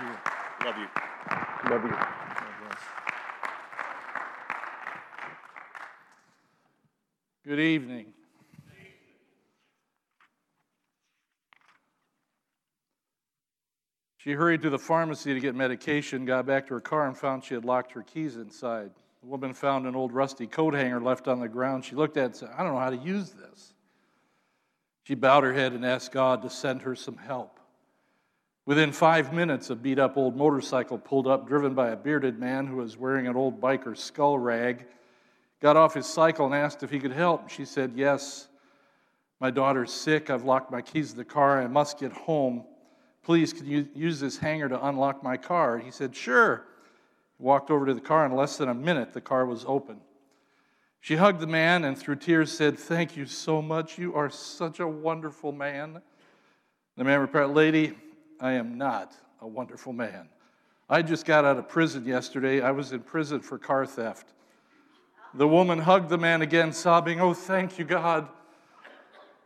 Love 0.00 0.76
you. 0.76 1.70
Love 1.70 1.84
you. 1.84 1.96
Good 7.46 7.60
evening. 7.60 8.06
She 14.16 14.32
hurried 14.32 14.62
to 14.62 14.70
the 14.70 14.78
pharmacy 14.78 15.34
to 15.34 15.38
get 15.38 15.54
medication, 15.54 16.24
got 16.24 16.46
back 16.46 16.66
to 16.68 16.74
her 16.74 16.80
car, 16.80 17.06
and 17.06 17.16
found 17.16 17.44
she 17.44 17.54
had 17.54 17.64
locked 17.64 17.92
her 17.92 18.02
keys 18.02 18.36
inside. 18.36 18.90
The 19.20 19.28
woman 19.28 19.52
found 19.52 19.86
an 19.86 19.94
old 19.94 20.12
rusty 20.12 20.46
coat 20.46 20.74
hanger 20.74 21.00
left 21.00 21.28
on 21.28 21.38
the 21.38 21.48
ground. 21.48 21.84
She 21.84 21.94
looked 21.94 22.16
at 22.16 22.22
it 22.22 22.26
and 22.26 22.36
said, 22.36 22.48
I 22.56 22.64
don't 22.64 22.72
know 22.72 22.80
how 22.80 22.90
to 22.90 22.96
use 22.96 23.30
this. 23.30 23.74
She 25.04 25.14
bowed 25.14 25.44
her 25.44 25.52
head 25.52 25.72
and 25.72 25.84
asked 25.84 26.10
God 26.10 26.42
to 26.42 26.50
send 26.50 26.82
her 26.82 26.96
some 26.96 27.18
help. 27.18 27.53
Within 28.66 28.92
five 28.92 29.32
minutes, 29.32 29.68
a 29.68 29.76
beat 29.76 29.98
up 29.98 30.16
old 30.16 30.36
motorcycle 30.36 30.96
pulled 30.96 31.26
up, 31.26 31.46
driven 31.46 31.74
by 31.74 31.90
a 31.90 31.96
bearded 31.96 32.38
man 32.38 32.66
who 32.66 32.76
was 32.76 32.96
wearing 32.96 33.26
an 33.26 33.36
old 33.36 33.60
biker's 33.60 34.00
skull 34.00 34.38
rag. 34.38 34.86
Got 35.60 35.76
off 35.76 35.92
his 35.92 36.06
cycle 36.06 36.46
and 36.46 36.54
asked 36.54 36.82
if 36.82 36.90
he 36.90 36.98
could 36.98 37.12
help. 37.12 37.50
She 37.50 37.66
said, 37.66 37.92
Yes, 37.94 38.48
my 39.38 39.50
daughter's 39.50 39.92
sick. 39.92 40.30
I've 40.30 40.44
locked 40.44 40.70
my 40.70 40.80
keys 40.80 41.12
in 41.12 41.18
the 41.18 41.24
car. 41.26 41.60
I 41.60 41.66
must 41.66 41.98
get 41.98 42.12
home. 42.12 42.64
Please, 43.22 43.52
can 43.52 43.66
you 43.66 43.86
use 43.94 44.18
this 44.20 44.38
hanger 44.38 44.68
to 44.70 44.86
unlock 44.86 45.22
my 45.22 45.36
car? 45.36 45.78
He 45.78 45.90
said, 45.90 46.16
Sure. 46.16 46.64
Walked 47.38 47.70
over 47.70 47.84
to 47.84 47.92
the 47.92 48.00
car. 48.00 48.24
In 48.24 48.32
less 48.32 48.56
than 48.56 48.70
a 48.70 48.74
minute, 48.74 49.12
the 49.12 49.20
car 49.20 49.44
was 49.44 49.64
open. 49.66 50.00
She 51.00 51.16
hugged 51.16 51.40
the 51.40 51.46
man 51.46 51.84
and 51.84 51.98
through 51.98 52.16
tears 52.16 52.50
said, 52.50 52.78
Thank 52.78 53.14
you 53.14 53.26
so 53.26 53.60
much. 53.60 53.98
You 53.98 54.14
are 54.14 54.30
such 54.30 54.80
a 54.80 54.88
wonderful 54.88 55.52
man. 55.52 56.00
The 56.96 57.04
man 57.04 57.20
replied, 57.20 57.50
Lady, 57.50 57.94
I 58.40 58.52
am 58.52 58.76
not 58.76 59.14
a 59.40 59.46
wonderful 59.46 59.92
man. 59.92 60.28
I 60.88 61.02
just 61.02 61.24
got 61.24 61.44
out 61.44 61.56
of 61.56 61.68
prison 61.68 62.04
yesterday. 62.04 62.60
I 62.60 62.70
was 62.70 62.92
in 62.92 63.00
prison 63.00 63.40
for 63.40 63.58
car 63.58 63.86
theft. 63.86 64.32
The 65.32 65.48
woman 65.48 65.78
hugged 65.78 66.10
the 66.10 66.18
man 66.18 66.42
again, 66.42 66.72
sobbing, 66.72 67.20
Oh, 67.20 67.34
thank 67.34 67.78
you, 67.78 67.84
God. 67.84 68.28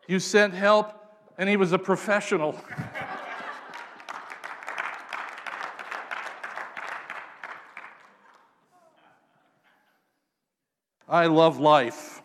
You 0.07 0.19
sent 0.19 0.55
help, 0.55 0.95
and 1.39 1.49
he 1.49 1.57
was 1.57 1.73
a 1.73 1.79
professional. 1.79 2.59
I 11.09 11.27
love 11.27 11.59
life. 11.59 12.23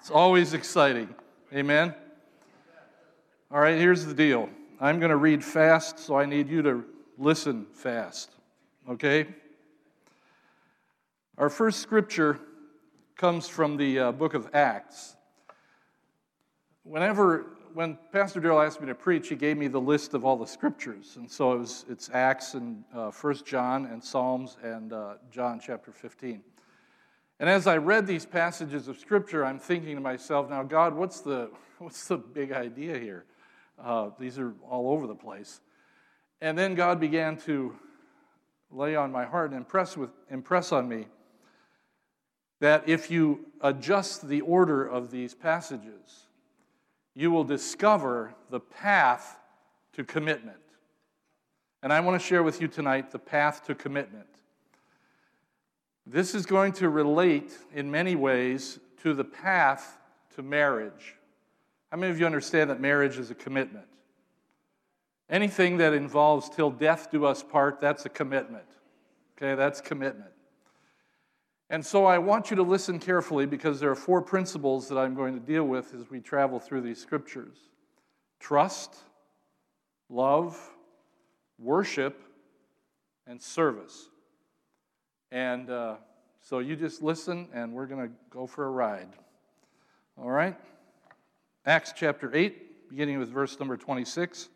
It's 0.00 0.10
always 0.10 0.52
exciting. 0.52 1.14
Amen? 1.54 1.94
All 3.50 3.60
right, 3.60 3.78
here's 3.78 4.04
the 4.04 4.12
deal 4.12 4.50
I'm 4.80 5.00
going 5.00 5.10
to 5.10 5.16
read 5.16 5.44
fast, 5.44 5.98
so 5.98 6.16
I 6.16 6.24
need 6.24 6.48
you 6.48 6.62
to 6.62 6.84
listen 7.18 7.66
fast. 7.72 8.30
Okay? 8.88 9.26
Our 11.36 11.50
first 11.50 11.80
scripture 11.80 12.38
comes 13.16 13.48
from 13.48 13.76
the 13.76 13.98
uh, 13.98 14.12
book 14.12 14.34
of 14.34 14.48
Acts. 14.54 15.16
Whenever, 16.84 17.56
when 17.74 17.98
Pastor 18.12 18.38
Darrell 18.38 18.60
asked 18.60 18.80
me 18.80 18.86
to 18.86 18.94
preach, 18.94 19.28
he 19.28 19.34
gave 19.34 19.56
me 19.56 19.66
the 19.66 19.80
list 19.80 20.14
of 20.14 20.24
all 20.24 20.36
the 20.36 20.46
scriptures. 20.46 21.16
And 21.16 21.28
so 21.28 21.54
it 21.54 21.58
was, 21.58 21.84
it's 21.90 22.08
Acts 22.14 22.54
and 22.54 22.84
uh, 22.94 23.10
1 23.10 23.34
John 23.44 23.86
and 23.86 24.02
Psalms 24.02 24.58
and 24.62 24.92
uh, 24.92 25.14
John 25.32 25.60
chapter 25.60 25.90
15. 25.90 26.40
And 27.40 27.50
as 27.50 27.66
I 27.66 27.78
read 27.78 28.06
these 28.06 28.24
passages 28.24 28.86
of 28.86 28.96
scripture, 28.96 29.44
I'm 29.44 29.58
thinking 29.58 29.96
to 29.96 30.00
myself, 30.00 30.48
now, 30.48 30.62
God, 30.62 30.94
what's 30.94 31.20
the, 31.20 31.50
what's 31.78 32.06
the 32.06 32.16
big 32.16 32.52
idea 32.52 32.96
here? 32.96 33.24
Uh, 33.82 34.10
these 34.18 34.38
are 34.38 34.54
all 34.68 34.90
over 34.90 35.06
the 35.06 35.14
place. 35.14 35.60
And 36.40 36.56
then 36.56 36.74
God 36.74 37.00
began 37.00 37.36
to 37.38 37.74
lay 38.70 38.96
on 38.96 39.10
my 39.10 39.24
heart 39.24 39.50
and 39.50 39.58
impress, 39.58 39.96
with, 39.96 40.10
impress 40.30 40.72
on 40.72 40.88
me 40.88 41.06
that 42.60 42.88
if 42.88 43.10
you 43.10 43.46
adjust 43.60 44.28
the 44.28 44.40
order 44.42 44.84
of 44.84 45.10
these 45.10 45.34
passages, 45.34 46.26
you 47.14 47.30
will 47.30 47.44
discover 47.44 48.34
the 48.50 48.60
path 48.60 49.38
to 49.92 50.04
commitment. 50.04 50.56
And 51.82 51.92
I 51.92 52.00
want 52.00 52.20
to 52.20 52.26
share 52.26 52.42
with 52.42 52.60
you 52.60 52.68
tonight 52.68 53.10
the 53.10 53.18
path 53.18 53.64
to 53.66 53.74
commitment. 53.74 54.26
This 56.06 56.34
is 56.34 56.46
going 56.46 56.72
to 56.74 56.88
relate 56.88 57.56
in 57.74 57.90
many 57.90 58.16
ways 58.16 58.80
to 59.02 59.14
the 59.14 59.24
path 59.24 59.98
to 60.34 60.42
marriage. 60.42 61.14
How 61.90 61.96
many 61.96 62.10
of 62.12 62.20
you 62.20 62.26
understand 62.26 62.70
that 62.70 62.80
marriage 62.80 63.18
is 63.18 63.30
a 63.30 63.34
commitment? 63.34 63.86
Anything 65.30 65.78
that 65.78 65.92
involves 65.92 66.48
till 66.48 66.70
death 66.70 67.10
do 67.10 67.24
us 67.24 67.42
part, 67.42 67.80
that's 67.80 68.06
a 68.06 68.08
commitment. 68.08 68.64
Okay, 69.36 69.54
that's 69.54 69.80
commitment. 69.80 70.30
And 71.70 71.84
so 71.84 72.06
I 72.06 72.18
want 72.18 72.50
you 72.50 72.56
to 72.56 72.62
listen 72.62 72.98
carefully 72.98 73.44
because 73.44 73.78
there 73.78 73.90
are 73.90 73.94
four 73.94 74.22
principles 74.22 74.88
that 74.88 74.96
I'm 74.96 75.14
going 75.14 75.34
to 75.34 75.40
deal 75.40 75.64
with 75.64 75.94
as 75.94 76.08
we 76.10 76.20
travel 76.20 76.58
through 76.58 76.80
these 76.80 77.00
scriptures 77.00 77.58
trust, 78.40 78.94
love, 80.08 80.58
worship, 81.58 82.22
and 83.26 83.42
service. 83.42 84.08
And 85.30 85.68
uh, 85.68 85.96
so 86.40 86.60
you 86.60 86.76
just 86.76 87.02
listen, 87.02 87.48
and 87.52 87.72
we're 87.72 87.86
going 87.86 88.08
to 88.08 88.14
go 88.30 88.46
for 88.46 88.64
a 88.64 88.70
ride. 88.70 89.08
All 90.16 90.30
right? 90.30 90.56
Acts 91.68 91.92
chapter 91.94 92.34
8, 92.34 92.88
beginning 92.88 93.18
with 93.18 93.28
verse 93.28 93.58
number 93.58 93.76
26. 93.76 94.48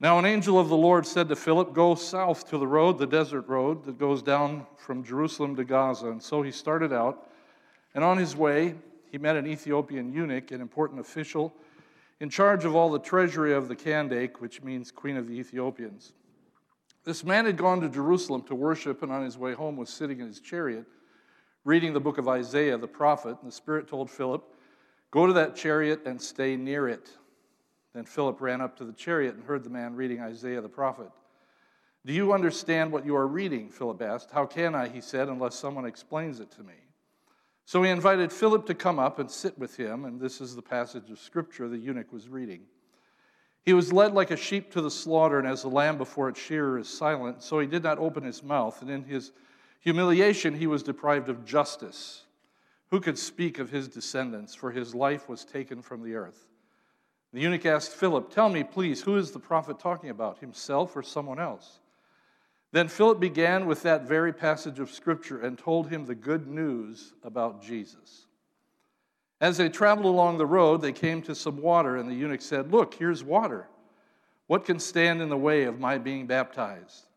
Now, 0.00 0.18
an 0.18 0.24
angel 0.24 0.58
of 0.58 0.70
the 0.70 0.76
Lord 0.76 1.06
said 1.06 1.28
to 1.28 1.36
Philip, 1.36 1.74
Go 1.74 1.96
south 1.96 2.48
to 2.48 2.56
the 2.56 2.66
road, 2.66 2.96
the 2.96 3.06
desert 3.06 3.46
road 3.46 3.84
that 3.84 3.98
goes 3.98 4.22
down 4.22 4.66
from 4.78 5.04
Jerusalem 5.04 5.54
to 5.56 5.64
Gaza. 5.64 6.06
And 6.06 6.22
so 6.22 6.40
he 6.40 6.50
started 6.50 6.94
out, 6.94 7.28
and 7.94 8.02
on 8.02 8.16
his 8.16 8.34
way, 8.34 8.74
he 9.12 9.18
met 9.18 9.36
an 9.36 9.46
Ethiopian 9.46 10.10
eunuch, 10.10 10.50
an 10.50 10.62
important 10.62 10.98
official 10.98 11.52
in 12.20 12.30
charge 12.30 12.64
of 12.64 12.74
all 12.74 12.90
the 12.90 12.98
treasury 12.98 13.52
of 13.52 13.68
the 13.68 13.76
Kandake, 13.76 14.40
which 14.40 14.62
means 14.62 14.90
Queen 14.90 15.18
of 15.18 15.28
the 15.28 15.34
Ethiopians. 15.34 16.14
This 17.04 17.22
man 17.22 17.44
had 17.44 17.58
gone 17.58 17.82
to 17.82 17.88
Jerusalem 17.90 18.44
to 18.44 18.54
worship, 18.54 19.02
and 19.02 19.12
on 19.12 19.26
his 19.26 19.36
way 19.36 19.52
home 19.52 19.76
was 19.76 19.90
sitting 19.90 20.20
in 20.20 20.28
his 20.28 20.40
chariot, 20.40 20.86
reading 21.66 21.92
the 21.92 22.00
book 22.00 22.16
of 22.16 22.28
Isaiah 22.28 22.78
the 22.78 22.88
prophet. 22.88 23.36
And 23.42 23.50
the 23.50 23.54
Spirit 23.54 23.88
told 23.88 24.10
Philip, 24.10 24.54
Go 25.10 25.26
to 25.26 25.32
that 25.34 25.56
chariot 25.56 26.02
and 26.04 26.20
stay 26.20 26.56
near 26.56 26.88
it. 26.88 27.10
Then 27.94 28.04
Philip 28.04 28.40
ran 28.40 28.60
up 28.60 28.76
to 28.76 28.84
the 28.84 28.92
chariot 28.92 29.34
and 29.34 29.44
heard 29.44 29.64
the 29.64 29.70
man 29.70 29.94
reading 29.94 30.20
Isaiah 30.20 30.60
the 30.60 30.68
prophet. 30.68 31.10
Do 32.04 32.12
you 32.12 32.32
understand 32.32 32.92
what 32.92 33.04
you 33.04 33.16
are 33.16 33.26
reading? 33.26 33.70
Philip 33.70 34.00
asked. 34.02 34.30
How 34.30 34.46
can 34.46 34.74
I, 34.74 34.88
he 34.88 35.00
said, 35.00 35.28
unless 35.28 35.54
someone 35.54 35.84
explains 35.84 36.40
it 36.40 36.50
to 36.52 36.62
me? 36.62 36.74
So 37.64 37.82
he 37.82 37.90
invited 37.90 38.32
Philip 38.32 38.66
to 38.66 38.74
come 38.74 38.98
up 38.98 39.18
and 39.18 39.30
sit 39.30 39.58
with 39.58 39.76
him, 39.76 40.04
and 40.04 40.18
this 40.18 40.40
is 40.40 40.56
the 40.56 40.62
passage 40.62 41.10
of 41.10 41.18
scripture 41.18 41.68
the 41.68 41.76
eunuch 41.76 42.12
was 42.12 42.28
reading. 42.28 42.62
He 43.62 43.74
was 43.74 43.92
led 43.92 44.14
like 44.14 44.30
a 44.30 44.36
sheep 44.36 44.72
to 44.72 44.80
the 44.80 44.90
slaughter, 44.90 45.38
and 45.38 45.46
as 45.46 45.64
a 45.64 45.68
lamb 45.68 45.98
before 45.98 46.30
its 46.30 46.40
shearer 46.40 46.78
is 46.78 46.88
silent, 46.88 47.42
so 47.42 47.58
he 47.58 47.66
did 47.66 47.82
not 47.82 47.98
open 47.98 48.22
his 48.22 48.42
mouth, 48.42 48.80
and 48.80 48.90
in 48.90 49.04
his 49.04 49.32
humiliation 49.80 50.54
he 50.54 50.66
was 50.66 50.82
deprived 50.82 51.28
of 51.28 51.44
justice. 51.44 52.24
Who 52.90 53.00
could 53.00 53.18
speak 53.18 53.58
of 53.58 53.70
his 53.70 53.88
descendants? 53.88 54.54
For 54.54 54.70
his 54.70 54.94
life 54.94 55.28
was 55.28 55.44
taken 55.44 55.82
from 55.82 56.02
the 56.02 56.14
earth. 56.14 56.48
The 57.32 57.40
eunuch 57.40 57.66
asked 57.66 57.92
Philip, 57.92 58.30
Tell 58.30 58.48
me, 58.48 58.64
please, 58.64 59.02
who 59.02 59.16
is 59.16 59.30
the 59.30 59.38
prophet 59.38 59.78
talking 59.78 60.10
about, 60.10 60.38
himself 60.38 60.96
or 60.96 61.02
someone 61.02 61.38
else? 61.38 61.80
Then 62.72 62.88
Philip 62.88 63.20
began 63.20 63.66
with 63.66 63.82
that 63.82 64.06
very 64.06 64.32
passage 64.32 64.78
of 64.78 64.90
Scripture 64.90 65.40
and 65.40 65.58
told 65.58 65.88
him 65.88 66.04
the 66.04 66.14
good 66.14 66.46
news 66.46 67.12
about 67.22 67.62
Jesus. 67.62 68.26
As 69.40 69.56
they 69.56 69.68
traveled 69.68 70.06
along 70.06 70.38
the 70.38 70.46
road, 70.46 70.80
they 70.80 70.92
came 70.92 71.22
to 71.22 71.34
some 71.34 71.60
water, 71.60 71.96
and 71.96 72.08
the 72.08 72.14
eunuch 72.14 72.42
said, 72.42 72.72
Look, 72.72 72.94
here's 72.94 73.22
water. 73.22 73.68
What 74.46 74.64
can 74.64 74.78
stand 74.78 75.20
in 75.20 75.28
the 75.28 75.36
way 75.36 75.64
of 75.64 75.78
my 75.78 75.98
being 75.98 76.26
baptized? 76.26 77.07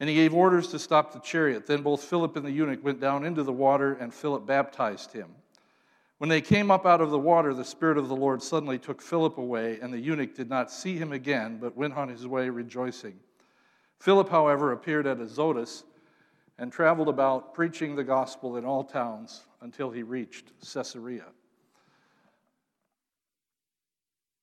And 0.00 0.08
he 0.08 0.16
gave 0.16 0.34
orders 0.34 0.68
to 0.68 0.78
stop 0.78 1.12
the 1.12 1.20
chariot. 1.20 1.66
Then 1.66 1.82
both 1.82 2.02
Philip 2.02 2.36
and 2.36 2.44
the 2.44 2.50
eunuch 2.50 2.84
went 2.84 3.00
down 3.00 3.24
into 3.24 3.42
the 3.42 3.52
water, 3.52 3.94
and 3.94 4.12
Philip 4.12 4.46
baptized 4.46 5.12
him. 5.12 5.28
When 6.18 6.30
they 6.30 6.40
came 6.40 6.70
up 6.70 6.86
out 6.86 7.00
of 7.00 7.10
the 7.10 7.18
water, 7.18 7.52
the 7.54 7.64
Spirit 7.64 7.98
of 7.98 8.08
the 8.08 8.16
Lord 8.16 8.42
suddenly 8.42 8.78
took 8.78 9.02
Philip 9.02 9.38
away, 9.38 9.78
and 9.80 9.92
the 9.92 10.00
eunuch 10.00 10.34
did 10.34 10.48
not 10.48 10.70
see 10.70 10.96
him 10.96 11.12
again, 11.12 11.58
but 11.60 11.76
went 11.76 11.94
on 11.94 12.08
his 12.08 12.26
way 12.26 12.48
rejoicing. 12.48 13.18
Philip, 14.00 14.28
however, 14.28 14.72
appeared 14.72 15.06
at 15.06 15.20
Azotus 15.20 15.84
and 16.58 16.72
traveled 16.72 17.08
about 17.08 17.54
preaching 17.54 17.96
the 17.96 18.04
gospel 18.04 18.56
in 18.56 18.64
all 18.64 18.84
towns 18.84 19.44
until 19.60 19.90
he 19.90 20.02
reached 20.02 20.52
Caesarea. 20.60 21.26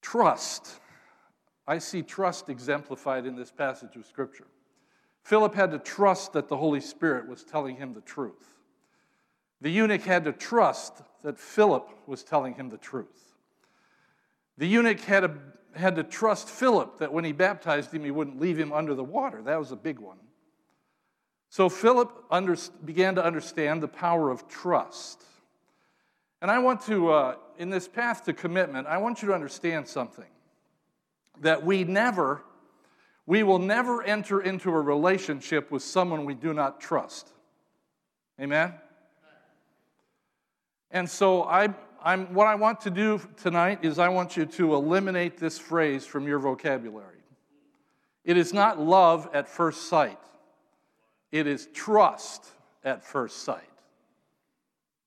Trust. 0.01 0.80
I 1.68 1.77
see 1.77 2.01
trust 2.01 2.50
exemplified 2.50 3.25
in 3.25 3.36
this 3.36 3.51
passage 3.51 3.95
of 3.95 4.06
Scripture. 4.06 4.47
Philip 5.23 5.56
had 5.56 5.71
to 5.71 5.79
trust 5.79 6.33
that 6.33 6.47
the 6.47 6.57
Holy 6.57 6.81
Spirit 6.81 7.27
was 7.27 7.44
telling 7.44 7.75
him 7.75 7.94
the 7.94 8.01
truth. 8.01 8.57
The 9.62 9.69
eunuch 9.69 10.01
had 10.01 10.25
to 10.25 10.31
trust 10.31 11.03
that 11.23 11.39
Philip 11.39 11.89
was 12.07 12.23
telling 12.23 12.56
him 12.56 12.69
the 12.69 12.77
truth. 12.77 13.35
The 14.57 14.68
eunuch 14.68 15.01
had 15.01 15.21
to 15.21 15.38
had 15.73 15.95
to 15.95 16.03
trust 16.03 16.50
Philip 16.50 16.97
that 17.00 17.13
when 17.13 17.23
he 17.23 17.31
baptized 17.31 17.94
him, 17.94 18.03
he 18.03 18.12
wouldn't 18.12 18.39
leave 18.39 18.57
him 18.57 18.71
under 18.71 18.94
the 18.94 19.03
water. 19.03 19.41
That 19.41 19.57
was 19.57 19.71
a 19.71 19.75
big 19.75 20.00
one. 20.00 20.18
So 21.50 21.69
Philip 21.69 22.25
under, 22.29 22.56
began 22.83 23.15
to 23.15 23.23
understand 23.23 23.83
the 23.83 23.88
power 23.88 24.29
of 24.29 24.47
trust. 24.47 25.23
And 26.41 26.50
I 26.50 26.59
want 26.59 26.81
to, 26.83 27.12
uh, 27.12 27.35
in 27.57 27.69
this 27.69 27.88
path 27.88 28.25
to 28.25 28.33
commitment, 28.33 28.88
I 28.88 28.97
want 28.97 29.21
you 29.21 29.27
to 29.29 29.33
understand 29.33 29.88
something 29.88 30.25
that 31.41 31.63
we 31.63 31.83
never, 31.83 32.44
we 33.25 33.44
will 33.44 33.59
never 33.59 34.01
enter 34.03 34.41
into 34.41 34.69
a 34.69 34.81
relationship 34.81 35.71
with 35.71 35.83
someone 35.83 36.25
we 36.25 36.33
do 36.33 36.53
not 36.53 36.81
trust. 36.81 37.29
Amen? 38.39 38.73
And 40.89 41.09
so 41.09 41.44
I, 41.44 41.69
I'm, 42.03 42.33
what 42.33 42.47
I 42.47 42.56
want 42.56 42.81
to 42.81 42.89
do 42.89 43.21
tonight 43.38 43.79
is 43.83 44.00
I 44.00 44.09
want 44.09 44.35
you 44.35 44.45
to 44.45 44.75
eliminate 44.75 45.38
this 45.38 45.57
phrase 45.57 46.06
from 46.06 46.27
your 46.27 46.39
vocabulary. 46.39 47.21
It 48.23 48.38
is 48.38 48.53
not 48.53 48.79
love 48.79 49.29
at 49.33 49.47
first 49.47 49.88
sight. 49.88 50.19
It 51.31 51.47
is 51.47 51.68
trust 51.73 52.45
at 52.83 53.03
first 53.03 53.44
sight. 53.44 53.63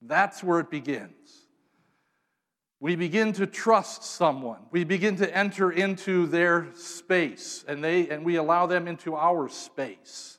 That's 0.00 0.43
where 0.43 0.61
it 0.61 0.70
begins. 0.70 1.44
We 2.85 2.97
begin 2.97 3.33
to 3.33 3.47
trust 3.47 4.03
someone. 4.05 4.59
We 4.71 4.85
begin 4.85 5.17
to 5.17 5.35
enter 5.35 5.73
into 5.73 6.27
their 6.27 6.67
space 6.75 7.65
and 7.67 7.83
they 7.83 8.11
and 8.11 8.27
we 8.27 8.37
allow 8.37 8.67
them 8.67 8.87
into 8.89 9.17
our 9.17 9.49
space. 9.49 10.39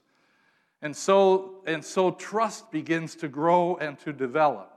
And 0.80 0.96
so 0.96 1.64
and 1.66 1.84
so 1.84 2.12
trust 2.12 2.72
begins 2.72 3.16
to 3.16 3.28
grow 3.28 3.78
and 3.78 3.98
to 4.02 4.14
develop. 4.14 4.72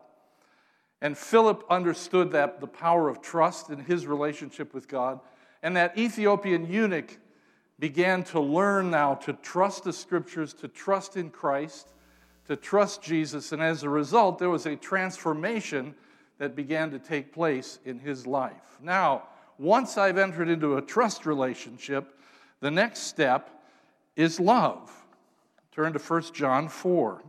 And 1.02 1.14
Philip 1.14 1.62
understood 1.68 2.32
that 2.32 2.62
the 2.62 2.66
power 2.66 3.06
of 3.06 3.20
trust 3.20 3.68
in 3.68 3.80
his 3.80 4.06
relationship 4.06 4.72
with 4.72 4.88
God 4.88 5.20
and 5.62 5.76
that 5.76 5.98
Ethiopian 5.98 6.72
eunuch 6.72 7.18
began 7.78 8.24
to 8.24 8.40
learn 8.40 8.90
now 8.90 9.12
to 9.16 9.34
trust 9.34 9.84
the 9.84 9.92
scriptures, 9.92 10.54
to 10.54 10.68
trust 10.68 11.18
in 11.18 11.28
Christ, 11.28 11.92
to 12.46 12.56
trust 12.56 13.02
Jesus. 13.02 13.52
And 13.52 13.62
as 13.62 13.82
a 13.82 13.90
result, 13.90 14.38
there 14.38 14.48
was 14.48 14.64
a 14.64 14.74
transformation 14.74 15.94
that 16.38 16.56
began 16.56 16.90
to 16.90 16.98
take 16.98 17.32
place 17.32 17.78
in 17.84 17.98
his 17.98 18.26
life. 18.26 18.78
Now, 18.82 19.24
once 19.58 19.98
I've 19.98 20.18
entered 20.18 20.48
into 20.48 20.76
a 20.76 20.82
trust 20.82 21.26
relationship, 21.26 22.18
the 22.60 22.70
next 22.70 23.00
step 23.00 23.50
is 24.16 24.40
love. 24.40 24.90
Turn 25.72 25.92
to 25.92 25.98
1 25.98 26.22
John 26.32 26.68
4. 26.68 27.22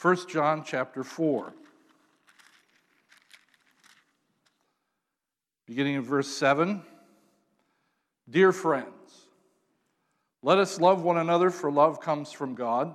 1 0.00 0.16
John 0.28 0.64
chapter 0.64 1.04
4. 1.04 1.52
beginning 5.72 5.94
in 5.94 6.02
verse 6.02 6.28
7. 6.28 6.82
Dear 8.28 8.52
friends, 8.52 9.26
let 10.42 10.58
us 10.58 10.78
love 10.78 11.02
one 11.02 11.16
another, 11.16 11.48
for 11.48 11.72
love 11.72 11.98
comes 11.98 12.30
from 12.30 12.54
God. 12.54 12.94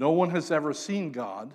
No 0.00 0.12
one 0.12 0.30
has 0.30 0.50
ever 0.50 0.72
seen 0.72 1.12
God, 1.12 1.52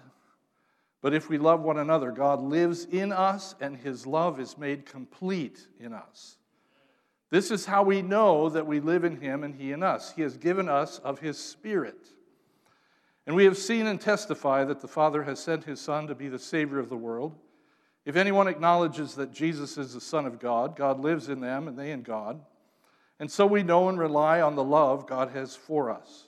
but 1.01 1.15
if 1.15 1.29
we 1.29 1.39
love 1.39 1.61
one 1.61 1.79
another, 1.79 2.11
God 2.11 2.43
lives 2.43 2.85
in 2.85 3.11
us 3.11 3.55
and 3.59 3.75
his 3.75 4.05
love 4.05 4.39
is 4.39 4.55
made 4.55 4.85
complete 4.85 5.65
in 5.79 5.93
us. 5.93 6.37
This 7.31 7.49
is 7.49 7.65
how 7.65 7.81
we 7.81 8.03
know 8.03 8.49
that 8.49 8.67
we 8.67 8.79
live 8.79 9.03
in 9.03 9.19
him 9.19 9.43
and 9.43 9.55
he 9.55 9.71
in 9.71 9.81
us. 9.81 10.11
He 10.11 10.21
has 10.21 10.37
given 10.37 10.69
us 10.69 10.99
of 10.99 11.17
his 11.17 11.39
Spirit. 11.39 12.07
And 13.25 13.35
we 13.35 13.45
have 13.45 13.57
seen 13.57 13.87
and 13.87 13.99
testify 13.99 14.63
that 14.65 14.79
the 14.79 14.87
Father 14.87 15.23
has 15.23 15.39
sent 15.39 15.63
his 15.63 15.81
Son 15.81 16.05
to 16.05 16.13
be 16.13 16.27
the 16.27 16.37
Savior 16.37 16.77
of 16.77 16.89
the 16.89 16.95
world. 16.95 17.35
If 18.05 18.15
anyone 18.15 18.47
acknowledges 18.47 19.15
that 19.15 19.33
Jesus 19.33 19.75
is 19.79 19.95
the 19.95 20.01
Son 20.01 20.27
of 20.27 20.37
God, 20.37 20.75
God 20.75 20.99
lives 20.99 21.29
in 21.29 21.39
them 21.39 21.67
and 21.67 21.79
they 21.79 21.89
in 21.89 22.03
God. 22.03 22.39
And 23.19 23.31
so 23.31 23.47
we 23.47 23.63
know 23.63 23.89
and 23.89 23.97
rely 23.97 24.39
on 24.39 24.55
the 24.55 24.63
love 24.63 25.07
God 25.07 25.31
has 25.31 25.55
for 25.55 25.89
us. 25.89 26.27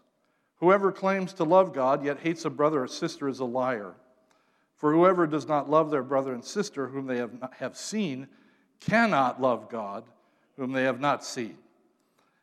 Whoever 0.61 0.91
claims 0.91 1.33
to 1.33 1.43
love 1.43 1.73
God 1.73 2.05
yet 2.05 2.19
hates 2.19 2.45
a 2.45 2.49
brother 2.51 2.83
or 2.83 2.87
sister 2.87 3.27
is 3.27 3.39
a 3.39 3.45
liar. 3.45 3.95
For 4.77 4.93
whoever 4.93 5.25
does 5.25 5.47
not 5.47 5.69
love 5.69 5.89
their 5.89 6.03
brother 6.03 6.33
and 6.33 6.45
sister 6.45 6.87
whom 6.87 7.07
they 7.07 7.17
have, 7.17 7.39
not, 7.41 7.53
have 7.55 7.75
seen 7.75 8.27
cannot 8.79 9.41
love 9.41 9.69
God 9.69 10.03
whom 10.57 10.71
they 10.71 10.83
have 10.83 10.99
not 10.99 11.25
seen. 11.25 11.57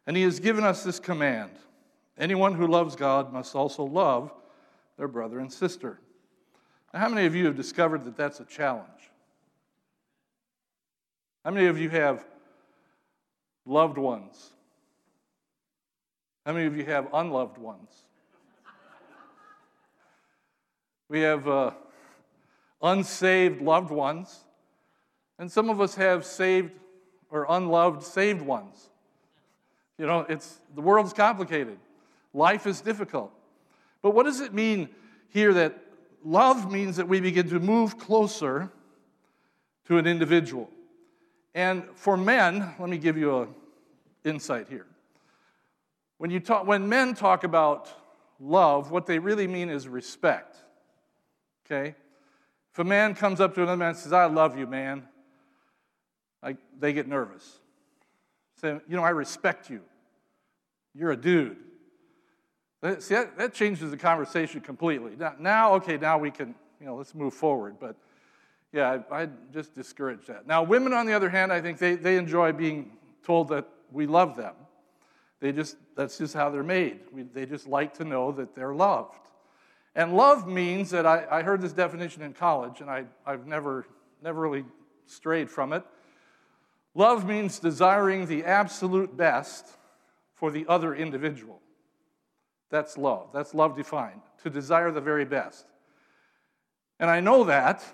And 0.04 0.16
he 0.16 0.24
has 0.24 0.40
given 0.40 0.64
us 0.64 0.82
this 0.82 0.98
command 0.98 1.52
anyone 2.18 2.54
who 2.54 2.66
loves 2.66 2.96
God 2.96 3.32
must 3.32 3.54
also 3.54 3.84
love 3.84 4.32
their 4.96 5.06
brother 5.06 5.38
and 5.38 5.52
sister. 5.52 6.00
Now, 6.92 7.00
how 7.00 7.08
many 7.08 7.24
of 7.24 7.36
you 7.36 7.46
have 7.46 7.56
discovered 7.56 8.04
that 8.04 8.16
that's 8.16 8.40
a 8.40 8.44
challenge? 8.44 9.12
How 11.44 11.52
many 11.52 11.66
of 11.66 11.78
you 11.78 11.88
have 11.90 12.26
loved 13.64 13.96
ones? 13.96 14.54
How 16.44 16.52
many 16.52 16.66
of 16.66 16.76
you 16.76 16.84
have 16.87 17.08
unloved 17.12 17.58
ones? 17.58 18.07
We 21.08 21.20
have 21.20 21.48
uh, 21.48 21.70
unsaved 22.82 23.62
loved 23.62 23.90
ones, 23.90 24.44
and 25.38 25.50
some 25.50 25.70
of 25.70 25.80
us 25.80 25.94
have 25.94 26.24
saved 26.24 26.72
or 27.30 27.46
unloved 27.48 28.02
saved 28.02 28.42
ones. 28.42 28.90
You 29.98 30.06
know, 30.06 30.20
it's 30.28 30.60
the 30.74 30.80
world's 30.80 31.12
complicated. 31.12 31.78
Life 32.32 32.66
is 32.66 32.80
difficult. 32.80 33.32
But 34.02 34.10
what 34.10 34.24
does 34.24 34.40
it 34.40 34.54
mean 34.54 34.88
here 35.30 35.52
that 35.54 35.78
love 36.24 36.70
means 36.70 36.96
that 36.96 37.08
we 37.08 37.20
begin 37.20 37.48
to 37.48 37.60
move 37.60 37.98
closer 37.98 38.70
to 39.86 39.98
an 39.98 40.06
individual. 40.06 40.70
And 41.54 41.84
for 41.94 42.16
men, 42.16 42.74
let 42.78 42.88
me 42.88 42.98
give 42.98 43.16
you 43.16 43.42
an 43.42 43.48
insight 44.24 44.68
here. 44.68 44.86
When, 46.18 46.30
you 46.30 46.40
talk, 46.40 46.66
when 46.66 46.88
men 46.88 47.14
talk 47.14 47.44
about 47.44 47.88
love, 48.38 48.90
what 48.90 49.06
they 49.06 49.18
really 49.18 49.46
mean 49.46 49.70
is 49.70 49.88
respect. 49.88 50.56
Okay? 51.70 51.94
If 52.72 52.78
a 52.78 52.84
man 52.84 53.14
comes 53.14 53.40
up 53.40 53.54
to 53.54 53.62
another 53.62 53.76
man 53.76 53.90
and 53.90 53.98
says, 53.98 54.12
I 54.12 54.26
love 54.26 54.56
you, 54.56 54.66
man, 54.66 55.06
I, 56.42 56.56
they 56.78 56.92
get 56.92 57.08
nervous. 57.08 57.58
Say, 58.60 58.78
you 58.88 58.96
know, 58.96 59.02
I 59.02 59.10
respect 59.10 59.68
you. 59.70 59.82
You're 60.94 61.12
a 61.12 61.16
dude. 61.16 61.56
See, 63.00 63.14
that, 63.14 63.37
that 63.38 63.54
changes 63.54 63.90
the 63.90 63.96
conversation 63.96 64.60
completely. 64.60 65.16
Now, 65.16 65.34
now, 65.38 65.75
okay, 65.75 65.96
now 65.96 66.18
we 66.18 66.30
can, 66.30 66.54
you 66.80 66.87
know, 66.87 66.94
let's 66.94 67.14
move 67.14 67.34
forward. 67.34 67.76
But 67.80 67.96
yeah, 68.72 69.00
I, 69.10 69.22
I 69.22 69.28
just 69.52 69.75
discourage 69.75 70.26
that. 70.26 70.46
Now, 70.46 70.62
women, 70.62 70.92
on 70.92 71.06
the 71.06 71.12
other 71.12 71.28
hand, 71.28 71.52
I 71.52 71.60
think 71.60 71.78
they, 71.78 71.96
they 71.96 72.16
enjoy 72.16 72.52
being 72.52 72.92
told 73.25 73.48
that 73.48 73.68
we 73.90 74.06
love 74.06 74.37
them. 74.37 74.54
They 75.40 75.52
just, 75.52 75.76
that's 75.96 76.18
just 76.18 76.34
how 76.34 76.50
they're 76.50 76.62
made. 76.62 77.00
We, 77.12 77.22
they 77.25 77.46
just 77.46 77.66
like 77.66 77.94
to 77.94 78.04
know 78.04 78.30
that 78.32 78.54
they're 78.54 78.75
loved. 78.75 79.27
And 79.95 80.14
love 80.16 80.47
means 80.47 80.90
that 80.90 81.07
I, 81.07 81.26
I 81.30 81.42
heard 81.42 81.61
this 81.61 81.73
definition 81.73 82.23
in 82.23 82.33
college, 82.33 82.80
and 82.80 82.90
I, 82.90 83.04
I've 83.26 83.47
never, 83.47 83.87
never 84.23 84.40
really 84.40 84.64
strayed 85.07 85.50
from 85.50 85.73
it. 85.73 85.83
Love 86.95 87.26
means 87.26 87.59
desiring 87.59 88.26
the 88.26 88.45
absolute 88.45 89.16
best 89.16 89.66
for 90.35 90.50
the 90.50 90.66
other 90.68 90.95
individual. 90.95 91.61
That's 92.71 92.99
love. 92.99 93.30
That's 93.33 93.54
love 93.54 93.76
defined, 93.76 94.21
to 94.42 94.50
desire 94.50 94.90
the 94.90 95.00
very 95.00 95.25
best. 95.25 95.66
And 97.00 97.09
I 97.11 97.21
know 97.21 97.45
that, 97.45 97.85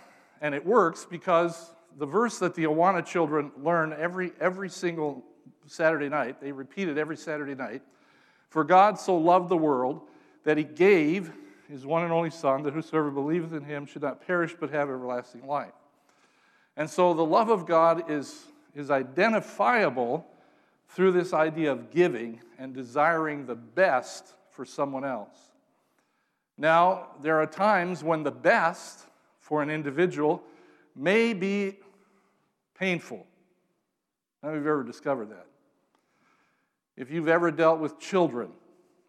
and 0.40 0.54
it 0.54 0.64
works 0.64 1.06
because 1.08 1.74
the 1.96 2.06
verse 2.06 2.38
that 2.38 2.54
the 2.54 2.64
Awana 2.64 3.04
children 3.04 3.52
learn 3.56 3.94
every, 3.96 4.32
every 4.40 4.68
single 4.68 5.24
Saturday 5.66 6.08
night, 6.08 6.40
they 6.40 6.52
repeat 6.52 6.88
it 6.88 6.98
every 6.98 7.16
Saturday 7.16 7.54
night. 7.54 7.82
For 8.48 8.64
God 8.64 8.98
so 8.98 9.16
loved 9.16 9.48
the 9.48 9.56
world 9.56 10.02
that 10.44 10.58
he 10.58 10.64
gave 10.64 11.32
his 11.68 11.86
one 11.86 12.02
and 12.02 12.12
only 12.12 12.30
Son, 12.30 12.62
that 12.62 12.74
whosoever 12.74 13.10
believeth 13.10 13.52
in 13.52 13.64
him 13.64 13.86
should 13.86 14.02
not 14.02 14.26
perish 14.26 14.54
but 14.58 14.70
have 14.70 14.88
everlasting 14.88 15.46
life. 15.46 15.72
And 16.76 16.88
so 16.88 17.14
the 17.14 17.24
love 17.24 17.48
of 17.48 17.66
God 17.66 18.10
is, 18.10 18.46
is 18.74 18.90
identifiable 18.90 20.26
through 20.88 21.12
this 21.12 21.32
idea 21.32 21.72
of 21.72 21.90
giving 21.90 22.40
and 22.58 22.74
desiring 22.74 23.46
the 23.46 23.54
best 23.54 24.34
for 24.50 24.64
someone 24.64 25.04
else. 25.04 25.36
Now, 26.56 27.08
there 27.22 27.40
are 27.40 27.46
times 27.46 28.04
when 28.04 28.22
the 28.22 28.30
best 28.30 29.06
for 29.40 29.62
an 29.62 29.70
individual 29.70 30.42
may 30.94 31.34
be 31.34 31.78
painful. 32.78 33.26
How 34.42 34.48
many 34.48 34.58
of 34.58 34.64
you 34.64 34.70
ever 34.70 34.84
discovered 34.84 35.30
that? 35.30 35.46
If 36.96 37.10
you've 37.10 37.28
ever 37.28 37.50
dealt 37.50 37.80
with 37.80 37.98
children, 37.98 38.50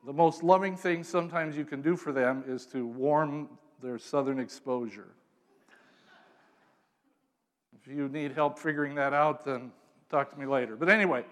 the 0.06 0.14
most 0.14 0.44
loving 0.44 0.78
thing 0.78 1.04
sometimes 1.04 1.58
you 1.58 1.66
can 1.66 1.82
do 1.82 1.96
for 1.96 2.12
them 2.12 2.44
is 2.48 2.66
to 2.68 2.86
warm 2.86 3.50
their 3.82 3.98
southern 3.98 4.40
exposure. 4.40 5.08
If 7.82 7.92
you 7.92 8.08
need 8.08 8.32
help 8.32 8.60
figuring 8.60 8.96
that 8.96 9.14
out, 9.14 9.46
then 9.46 9.72
talk 10.10 10.32
to 10.32 10.40
me 10.40 10.46
later. 10.46 10.76
But 10.76 10.90
anyway, 10.90 11.26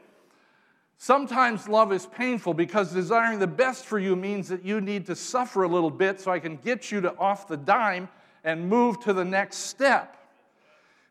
sometimes 0.98 1.68
love 1.68 1.92
is 1.92 2.08
painful 2.08 2.56
because 2.56 2.92
desiring 2.92 3.40
the 3.40 3.48
best 3.48 3.86
for 3.86 4.00
you 4.00 4.16
means 4.16 4.50
that 4.50 4.66
you 4.66 4.82
need 4.82 5.06
to 5.06 5.16
suffer 5.16 5.64
a 5.64 5.68
little 5.68 5.92
bit 5.92 6.20
so 6.20 6.32
I 6.32 6.40
can 6.40 6.58
get 6.58 6.92
you 6.92 7.02
to 7.02 7.16
off 7.18 7.48
the 7.48 7.58
dime 7.58 8.10
and 8.44 8.68
move 8.68 9.00
to 9.02 9.14
the 9.14 9.26
next 9.26 9.58
step. 9.58 10.18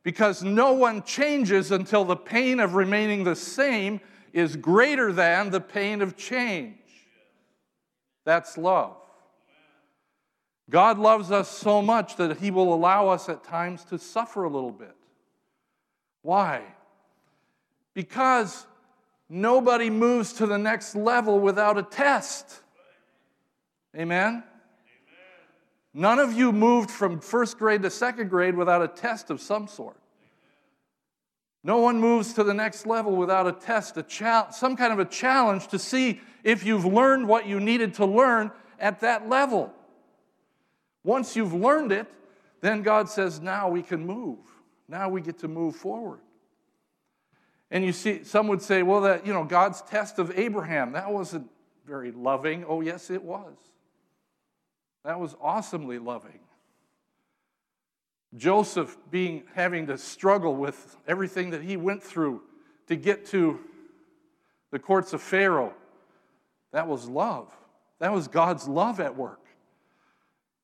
Because 0.03 0.43
no 0.43 0.73
one 0.73 1.03
changes 1.05 1.71
until 1.71 2.05
the 2.05 2.17
pain 2.17 2.59
of 2.59 2.75
remaining 2.75 3.23
the 3.23 3.37
same 3.37 4.01
is 4.33 4.57
greater 4.57 5.13
than 5.13 5.51
the 5.51 5.61
pain 5.61 6.03
of 6.03 6.17
change. 6.17 6.82
That's 8.25 8.57
love. 8.57 8.97
God 10.71 10.99
loves 10.99 11.31
us 11.31 11.51
so 11.51 11.83
much 11.83 12.17
that 12.17 12.39
He 12.39 12.51
will 12.51 12.73
allow 12.73 13.09
us 13.09 13.29
at 13.29 13.45
times 13.45 13.85
to 13.87 13.99
suffer 13.99 14.45
a 14.45 14.49
little 14.49 14.73
bit. 14.73 14.97
Why? 16.23 16.63
Because 17.95 18.67
nobody 19.29 19.91
moves 19.91 20.33
to 20.35 20.47
the 20.47 20.59
next 20.59 20.95
level 20.95 21.41
without 21.41 21.77
a 21.77 21.83
test. 21.83 22.61
Amen? 23.97 24.45
None 25.93 26.19
of 26.19 26.33
you 26.33 26.53
moved 26.53 26.91
from 26.91 27.21
first 27.21 27.59
grade 27.59 27.83
to 27.83 27.91
second 27.91 28.31
grade 28.31 28.57
without 28.57 28.83
a 28.83 28.89
test 28.89 29.31
of 29.31 29.41
some 29.41 29.69
sort. 29.69 29.97
No 31.65 31.79
one 31.79 32.01
moves 32.01 32.33
to 32.35 32.45
the 32.45 32.55
next 32.55 32.87
level 32.87 33.15
without 33.15 33.47
a 33.47 33.53
test, 33.53 33.97
a 33.97 34.47
some 34.53 34.77
kind 34.77 34.93
of 34.93 34.99
a 34.99 35.05
challenge 35.05 35.69
to 35.69 35.79
see 35.79 36.21
if 36.43 36.65
you've 36.65 36.85
learned 36.85 37.29
what 37.29 37.47
you 37.47 37.61
needed 37.61 37.95
to 37.95 38.05
learn 38.05 38.51
at 38.81 39.01
that 39.01 39.29
level. 39.29 39.73
Once 41.05 41.37
you've 41.37 41.55
learned 41.55 41.93
it, 41.93 42.07
then 42.61 42.83
God 42.83 43.09
says, 43.09 43.41
now 43.41 43.69
we 43.69 43.83
can 43.83 44.05
move. 44.05 44.39
Now 44.89 45.09
we 45.09 45.21
get 45.21 45.39
to 45.39 45.49
move 45.49 45.77
forward. 45.77 46.21
And 47.71 47.85
you 47.85 47.93
see, 47.93 48.25
some 48.25 48.49
would 48.49 48.61
say, 48.61 48.83
well, 48.83 49.01
that, 49.03 49.27
you 49.27 49.33
know, 49.33 49.45
God's 49.45 49.83
test 49.83 50.19
of 50.19 50.37
Abraham, 50.39 50.93
that 50.93 51.11
wasn't 51.11 51.49
very 51.87 52.13
loving. 52.13 52.65
Oh, 52.69 52.81
yes, 52.81 53.09
it 53.09 53.23
was. 53.23 53.55
That 55.05 55.19
was 55.19 55.35
awesomely 55.41 55.99
loving. 55.99 56.41
Joseph 58.37 58.97
being 59.11 59.45
having 59.55 59.87
to 59.89 59.99
struggle 59.99 60.57
with 60.57 60.97
everything 61.07 61.51
that 61.51 61.63
he 61.63 61.77
went 61.77 62.03
through 62.03 62.43
to 62.87 62.97
get 62.97 63.27
to 63.27 63.61
the 64.71 64.79
courts 64.79 65.13
of 65.13 65.23
Pharaoh. 65.23 65.75
That 66.73 66.89
was 66.89 67.09
love. 67.09 67.55
That 67.99 68.13
was 68.13 68.29
God's 68.29 68.67
love 68.67 69.01
at 69.01 69.17
work. 69.17 69.41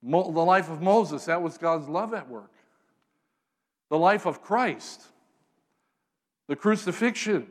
Mo- 0.02 0.32
the 0.32 0.44
life 0.44 0.70
of 0.70 0.80
Moses, 0.80 1.26
that 1.26 1.42
was 1.42 1.58
God's 1.58 1.88
love 1.88 2.14
at 2.14 2.28
work. 2.28 2.52
The 3.90 3.98
life 3.98 4.26
of 4.26 4.42
Christ, 4.42 5.02
the 6.46 6.56
crucifixion, 6.56 7.46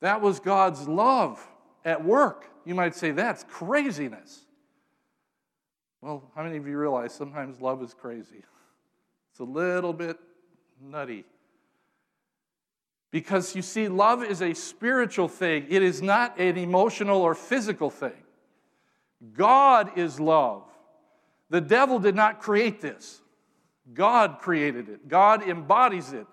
that 0.00 0.20
was 0.20 0.40
God's 0.40 0.88
love 0.88 1.44
at 1.84 2.04
work. 2.04 2.50
You 2.64 2.74
might 2.74 2.94
say 2.94 3.10
that's 3.10 3.44
craziness. 3.44 4.46
Well, 6.00 6.30
how 6.34 6.42
many 6.42 6.56
of 6.56 6.66
you 6.66 6.76
realize 6.76 7.14
sometimes 7.14 7.60
love 7.60 7.82
is 7.82 7.94
crazy? 7.94 8.42
It's 9.32 9.40
a 9.40 9.44
little 9.44 9.92
bit 9.92 10.18
nutty. 10.80 11.24
Because 13.10 13.56
you 13.56 13.62
see, 13.62 13.88
love 13.88 14.22
is 14.22 14.40
a 14.40 14.54
spiritual 14.54 15.28
thing, 15.28 15.66
it 15.68 15.82
is 15.82 16.00
not 16.00 16.38
an 16.38 16.56
emotional 16.56 17.20
or 17.20 17.34
physical 17.34 17.90
thing. 17.90 18.12
God 19.34 19.98
is 19.98 20.20
love. 20.20 20.64
The 21.50 21.60
devil 21.60 21.98
did 21.98 22.14
not 22.14 22.40
create 22.40 22.80
this, 22.80 23.20
God 23.92 24.38
created 24.38 24.88
it, 24.88 25.08
God 25.08 25.42
embodies 25.42 26.12
it. 26.12 26.26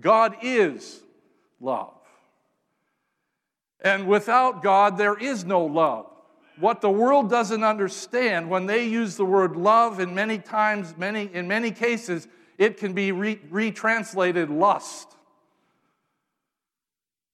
God 0.00 0.36
is 0.42 1.02
love. 1.60 1.94
And 3.80 4.06
without 4.06 4.62
God, 4.62 4.96
there 4.96 5.16
is 5.16 5.44
no 5.44 5.64
love. 5.64 6.06
What 6.58 6.80
the 6.80 6.90
world 6.90 7.30
doesn't 7.30 7.64
understand 7.64 8.48
when 8.48 8.66
they 8.66 8.86
use 8.86 9.16
the 9.16 9.24
word 9.24 9.56
love 9.56 10.00
in 10.00 10.14
many 10.14 10.38
times, 10.38 10.94
many, 10.96 11.30
in 11.32 11.48
many 11.48 11.70
cases, 11.70 12.28
it 12.62 12.76
can 12.76 12.92
be 12.92 13.10
re- 13.10 13.40
retranslated 13.50 14.48
lust. 14.48 15.16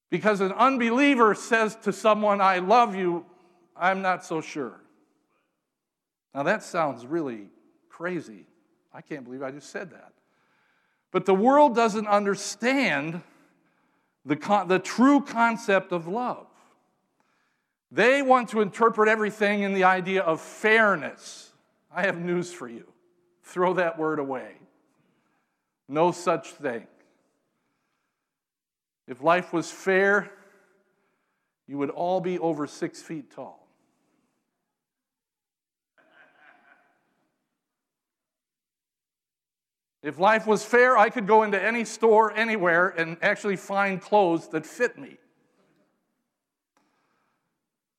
Because 0.08 0.40
an 0.40 0.52
unbeliever 0.52 1.34
says 1.34 1.76
to 1.82 1.92
someone, 1.92 2.40
I 2.40 2.60
love 2.60 2.94
you, 2.94 3.26
I'm 3.76 4.00
not 4.00 4.24
so 4.24 4.40
sure. 4.40 4.80
Now 6.34 6.44
that 6.44 6.62
sounds 6.62 7.04
really 7.04 7.50
crazy. 7.90 8.46
I 8.90 9.02
can't 9.02 9.22
believe 9.22 9.42
I 9.42 9.50
just 9.50 9.68
said 9.68 9.90
that. 9.90 10.12
But 11.10 11.26
the 11.26 11.34
world 11.34 11.74
doesn't 11.74 12.06
understand 12.06 13.20
the, 14.24 14.36
con- 14.36 14.66
the 14.66 14.78
true 14.78 15.20
concept 15.20 15.92
of 15.92 16.08
love. 16.08 16.46
They 17.90 18.22
want 18.22 18.48
to 18.50 18.62
interpret 18.62 19.10
everything 19.10 19.60
in 19.60 19.74
the 19.74 19.84
idea 19.84 20.22
of 20.22 20.40
fairness. 20.40 21.52
I 21.94 22.02
have 22.06 22.18
news 22.18 22.50
for 22.50 22.66
you. 22.66 22.90
Throw 23.42 23.74
that 23.74 23.98
word 23.98 24.20
away. 24.20 24.54
No 25.88 26.12
such 26.12 26.50
thing. 26.50 26.86
If 29.06 29.22
life 29.22 29.54
was 29.54 29.70
fair, 29.70 30.30
you 31.66 31.78
would 31.78 31.90
all 31.90 32.20
be 32.20 32.38
over 32.38 32.66
six 32.66 33.00
feet 33.00 33.30
tall. 33.30 33.66
If 40.02 40.18
life 40.18 40.46
was 40.46 40.64
fair, 40.64 40.96
I 40.96 41.10
could 41.10 41.26
go 41.26 41.42
into 41.42 41.60
any 41.60 41.84
store 41.84 42.32
anywhere 42.32 42.88
and 42.90 43.16
actually 43.20 43.56
find 43.56 44.00
clothes 44.00 44.48
that 44.48 44.64
fit 44.64 44.96
me. 44.96 45.16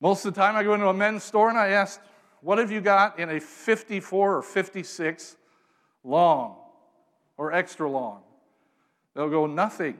Most 0.00 0.24
of 0.24 0.34
the 0.34 0.40
time, 0.40 0.56
I 0.56 0.62
go 0.62 0.72
into 0.72 0.88
a 0.88 0.94
men's 0.94 1.24
store 1.24 1.50
and 1.50 1.58
I 1.58 1.68
ask, 1.68 2.00
What 2.40 2.58
have 2.58 2.70
you 2.70 2.80
got 2.80 3.18
in 3.18 3.28
a 3.28 3.38
54 3.38 4.36
or 4.36 4.42
56 4.42 5.36
long 6.02 6.59
or 7.40 7.54
extra 7.54 7.88
long? 7.88 8.20
They'll 9.14 9.30
go, 9.30 9.46
Nothing. 9.46 9.96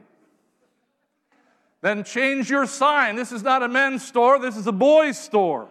Then 1.81 2.05
change 2.05 2.51
your 2.51 2.67
sign. 2.67 3.17
This 3.17 3.33
is 3.33 3.43
not 3.43 3.63
a 3.63 3.69
men's 3.69 4.07
store, 4.07 4.39
this 4.39 4.59
is 4.59 4.67
a 4.67 4.73
boys' 4.73 5.19
store. 5.19 5.69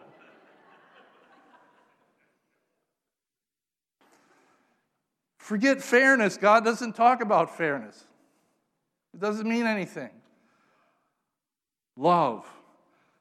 Forget 5.37 5.81
fairness. 5.81 6.37
God 6.37 6.65
doesn't 6.65 6.93
talk 6.93 7.21
about 7.21 7.55
fairness, 7.55 8.03
it 9.13 9.19
doesn't 9.19 9.47
mean 9.47 9.67
anything. 9.67 10.09
Love, 11.95 12.47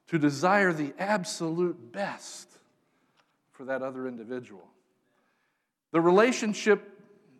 to 0.06 0.18
desire 0.18 0.72
the 0.72 0.94
absolute 0.98 1.92
best 1.92 2.48
for 3.52 3.64
that 3.64 3.82
other 3.82 4.08
individual. 4.08 4.66
The 5.90 6.00
relationship, 6.00 6.97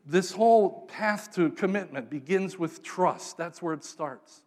this 0.08 0.32
whole 0.32 0.86
path 0.86 1.34
to 1.34 1.50
commitment 1.50 2.08
begins 2.08 2.58
with 2.58 2.82
trust. 2.82 3.36
That's 3.36 3.60
where 3.60 3.74
it 3.74 3.84
starts. 3.84 4.42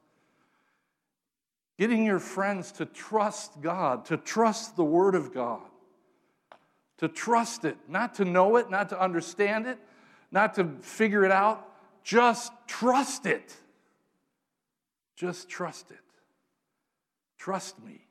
Getting 1.77 2.03
your 2.03 2.19
friends 2.19 2.71
to 2.73 2.85
trust 2.85 3.61
God, 3.61 4.05
to 4.05 4.17
trust 4.17 4.75
the 4.75 4.83
Word 4.83 5.13
of 5.13 5.31
God, 5.31 5.61
to 6.97 7.07
trust 7.07 7.63
it, 7.63 7.77
not 7.87 8.15
to 8.15 8.25
know 8.25 8.55
it, 8.55 8.71
not 8.71 8.89
to 8.89 8.99
understand 8.99 9.67
it, 9.67 9.77
not 10.31 10.55
to 10.55 10.67
figure 10.81 11.23
it 11.23 11.31
out. 11.31 11.67
Just 12.03 12.51
trust 12.65 13.27
it. 13.27 13.55
Just 15.15 15.47
trust 15.47 15.91
it. 15.91 15.97
Trust 17.37 17.79
me. 17.83 18.07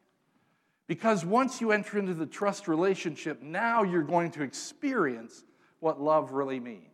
Because 0.87 1.25
once 1.25 1.61
you 1.61 1.73
enter 1.73 1.99
into 1.99 2.14
the 2.14 2.26
trust 2.26 2.69
relationship, 2.69 3.42
now 3.42 3.83
you're 3.83 4.02
going 4.02 4.30
to 4.33 4.42
experience 4.42 5.42
what 5.80 6.00
love 6.00 6.33
really 6.33 6.61
means. 6.61 6.89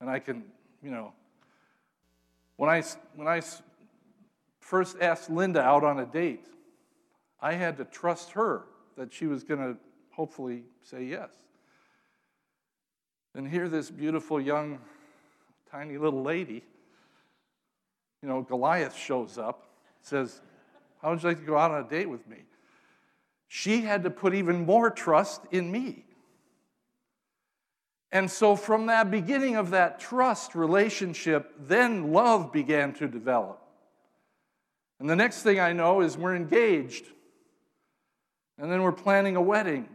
And 0.00 0.08
I 0.08 0.18
can, 0.18 0.44
you 0.82 0.90
know, 0.90 1.12
when 2.56 2.70
I, 2.70 2.82
when 3.14 3.28
I 3.28 3.42
first 4.60 4.96
asked 5.00 5.30
Linda 5.30 5.60
out 5.60 5.84
on 5.84 5.98
a 5.98 6.06
date, 6.06 6.46
I 7.40 7.54
had 7.54 7.76
to 7.78 7.84
trust 7.84 8.32
her 8.32 8.64
that 8.96 9.12
she 9.12 9.26
was 9.26 9.44
going 9.44 9.60
to 9.60 9.76
hopefully 10.10 10.64
say 10.82 11.04
yes. 11.04 11.30
And 13.34 13.48
here, 13.48 13.68
this 13.68 13.90
beautiful, 13.90 14.40
young, 14.40 14.78
tiny 15.70 15.96
little 15.96 16.22
lady, 16.22 16.64
you 18.22 18.28
know, 18.28 18.42
Goliath 18.42 18.94
shows 18.94 19.38
up, 19.38 19.68
says, 20.02 20.40
How 21.00 21.10
would 21.10 21.22
you 21.22 21.28
like 21.28 21.38
to 21.38 21.46
go 21.46 21.56
out 21.56 21.70
on 21.70 21.84
a 21.84 21.88
date 21.88 22.10
with 22.10 22.26
me? 22.28 22.38
She 23.48 23.82
had 23.82 24.02
to 24.04 24.10
put 24.10 24.34
even 24.34 24.66
more 24.66 24.90
trust 24.90 25.42
in 25.50 25.70
me. 25.70 26.04
And 28.12 28.30
so, 28.30 28.56
from 28.56 28.86
that 28.86 29.10
beginning 29.10 29.56
of 29.56 29.70
that 29.70 30.00
trust 30.00 30.54
relationship, 30.54 31.52
then 31.58 32.12
love 32.12 32.52
began 32.52 32.92
to 32.94 33.06
develop. 33.06 33.62
And 34.98 35.08
the 35.08 35.16
next 35.16 35.42
thing 35.42 35.60
I 35.60 35.72
know 35.72 36.00
is 36.00 36.16
we're 36.16 36.34
engaged. 36.34 37.06
And 38.58 38.70
then 38.70 38.82
we're 38.82 38.92
planning 38.92 39.36
a 39.36 39.40
wedding. 39.40 39.88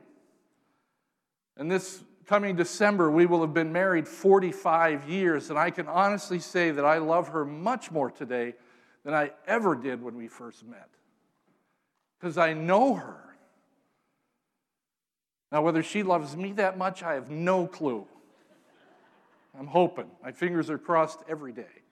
And 1.57 1.69
this 1.69 2.03
coming 2.25 2.55
December, 2.55 3.11
we 3.11 3.25
will 3.25 3.41
have 3.41 3.53
been 3.53 3.71
married 3.71 4.07
45 4.07 5.07
years. 5.07 5.49
And 5.49 5.59
I 5.59 5.69
can 5.69 5.87
honestly 5.87 6.39
say 6.39 6.71
that 6.71 6.83
I 6.83 6.97
love 6.97 7.29
her 7.29 7.45
much 7.45 7.91
more 7.91 8.09
today 8.09 8.55
than 9.03 9.13
I 9.13 9.31
ever 9.45 9.75
did 9.75 10.01
when 10.01 10.15
we 10.15 10.27
first 10.27 10.65
met. 10.65 10.89
Because 12.19 12.37
I 12.37 12.53
know 12.53 12.95
her. 12.95 13.24
Now, 15.51 15.61
whether 15.61 15.83
she 15.83 16.03
loves 16.03 16.35
me 16.35 16.51
that 16.53 16.77
much, 16.77 17.03
I 17.03 17.13
have 17.13 17.29
no 17.29 17.67
clue. 17.67 18.05
I'm 19.57 19.67
hoping. 19.67 20.09
My 20.23 20.31
fingers 20.31 20.69
are 20.69 20.77
crossed 20.77 21.19
every 21.29 21.53
day. 21.53 21.83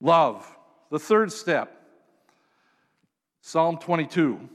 Love. 0.00 0.46
The 0.90 0.98
third 0.98 1.32
step 1.32 1.80
Psalm 3.40 3.78
22. 3.78 4.48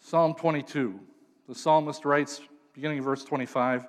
Psalm 0.00 0.34
22. 0.34 0.98
The 1.48 1.54
psalmist 1.54 2.04
writes, 2.04 2.40
beginning 2.74 2.98
of 2.98 3.04
verse 3.04 3.24
25 3.24 3.86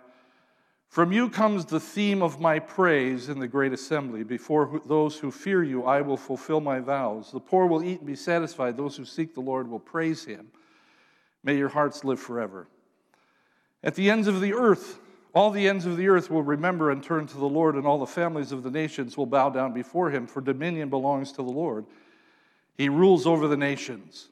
From 0.90 1.12
you 1.12 1.30
comes 1.30 1.66
the 1.66 1.80
theme 1.80 2.24
of 2.24 2.40
my 2.42 2.58
praise 2.58 3.30
in 3.30 3.38
the 3.38 3.48
great 3.48 3.74
assembly. 3.74 4.24
Before 4.24 4.82
those 4.88 5.20
who 5.20 5.30
fear 5.30 5.64
you, 5.64 5.84
I 5.84 6.02
will 6.02 6.18
fulfill 6.18 6.62
my 6.62 6.80
vows. 6.80 7.32
The 7.32 7.40
poor 7.40 7.68
will 7.68 7.84
eat 7.84 8.00
and 8.00 8.08
be 8.08 8.16
satisfied. 8.16 8.76
Those 8.76 8.98
who 8.98 9.06
seek 9.06 9.36
the 9.36 9.40
Lord 9.40 9.70
will 9.70 9.80
praise 9.80 10.26
him. 10.26 10.48
May 11.44 11.58
your 11.58 11.70
hearts 11.70 12.04
live 12.04 12.20
forever. 12.20 12.68
At 13.84 13.94
the 13.94 14.10
ends 14.10 14.28
of 14.28 14.42
the 14.42 14.56
earth, 14.56 15.00
all 15.34 15.52
the 15.52 15.68
ends 15.68 15.86
of 15.86 15.96
the 15.96 16.08
earth 16.08 16.32
will 16.32 16.42
remember 16.42 16.90
and 16.90 17.04
turn 17.04 17.28
to 17.28 17.38
the 17.38 17.46
Lord, 17.46 17.76
and 17.76 17.86
all 17.86 18.00
the 18.00 18.08
families 18.08 18.52
of 18.52 18.64
the 18.64 18.72
nations 18.72 19.16
will 19.16 19.28
bow 19.28 19.52
down 19.52 19.74
before 19.74 20.10
him, 20.10 20.26
for 20.26 20.42
dominion 20.42 20.90
belongs 20.90 21.32
to 21.34 21.44
the 21.44 21.52
Lord. 21.52 21.86
He 22.76 22.90
rules 22.90 23.28
over 23.28 23.48
the 23.48 23.56
nations. 23.56 24.30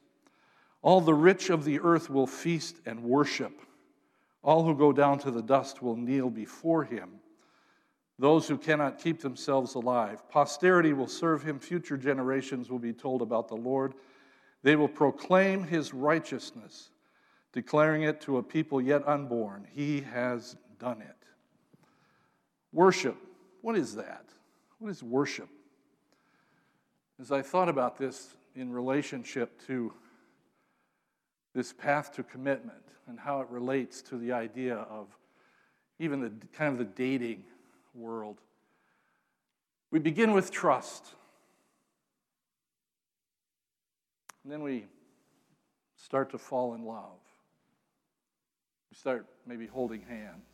All 0.81 1.01
the 1.01 1.13
rich 1.13 1.51
of 1.51 1.65
the 1.65 1.79
earth 1.81 2.09
will 2.09 2.25
feast 2.25 2.77
and 2.87 3.03
worship. 3.03 3.61
All 4.47 4.63
who 4.63 4.75
go 4.75 4.93
down 4.93 5.19
to 5.19 5.29
the 5.29 5.41
dust 5.41 5.81
will 5.81 5.97
kneel 5.97 6.29
before 6.29 6.85
him. 6.85 7.09
Those 8.17 8.47
who 8.47 8.57
cannot 8.57 8.97
keep 8.97 9.19
themselves 9.19 9.75
alive. 9.75 10.27
Posterity 10.29 10.93
will 10.93 11.09
serve 11.09 11.43
him. 11.43 11.59
Future 11.59 11.97
generations 11.97 12.69
will 12.69 12.79
be 12.79 12.93
told 12.93 13.21
about 13.21 13.49
the 13.49 13.57
Lord. 13.57 13.93
They 14.63 14.77
will 14.77 14.87
proclaim 14.87 15.65
his 15.65 15.93
righteousness, 15.93 16.91
declaring 17.51 18.03
it 18.03 18.21
to 18.21 18.37
a 18.37 18.43
people 18.43 18.79
yet 18.79 19.05
unborn. 19.05 19.67
He 19.69 19.99
has 19.99 20.55
done 20.79 21.01
it. 21.01 21.27
Worship. 22.71 23.17
What 23.59 23.75
is 23.75 23.95
that? 23.95 24.29
What 24.79 24.91
is 24.91 25.03
worship? 25.03 25.49
As 27.19 27.33
I 27.33 27.41
thought 27.41 27.67
about 27.67 27.97
this 27.97 28.37
in 28.55 28.71
relationship 28.71 29.61
to 29.67 29.91
this 31.57 31.73
path 31.73 32.13
to 32.13 32.21
commitment 32.21 32.83
and 33.07 33.19
how 33.19 33.41
it 33.41 33.47
relates 33.49 34.03
to 34.03 34.15
the 34.15 34.31
idea 34.31 34.75
of 34.75 35.07
even 35.97 36.21
the 36.21 36.31
kind 36.53 36.71
of 36.71 36.77
the 36.77 36.85
dating 36.85 37.43
world. 37.95 38.37
We 39.89 39.97
begin 39.97 40.33
with 40.33 40.51
trust. 40.51 41.15
And 44.43 44.53
then 44.53 44.61
we 44.61 44.85
start 45.95 46.29
to 46.29 46.37
fall 46.37 46.75
in 46.75 46.85
love. 46.85 47.17
We 48.91 48.95
start 48.95 49.25
maybe 49.47 49.65
holding 49.65 50.03
hands. 50.03 50.45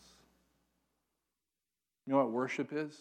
You 2.07 2.13
know 2.13 2.19
what 2.19 2.31
worship 2.31 2.71
is? 2.71 2.97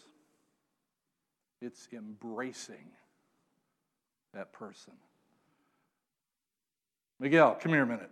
It's 1.60 1.86
embracing 1.92 2.90
that 4.34 4.52
person. 4.52 4.94
Miguel, 7.22 7.56
come 7.61 7.70
here 7.70 7.85
a 7.85 7.87
minute. 7.87 8.11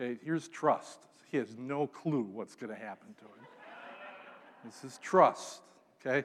Okay, 0.00 0.20
here's 0.24 0.46
trust. 0.46 1.00
He 1.28 1.36
has 1.36 1.56
no 1.58 1.88
clue 1.88 2.22
what's 2.22 2.54
going 2.54 2.72
to 2.72 2.78
happen 2.78 3.08
to 3.18 3.24
him. 3.24 3.46
This 4.64 4.84
is 4.84 4.98
trust, 4.98 5.62
okay? 6.00 6.24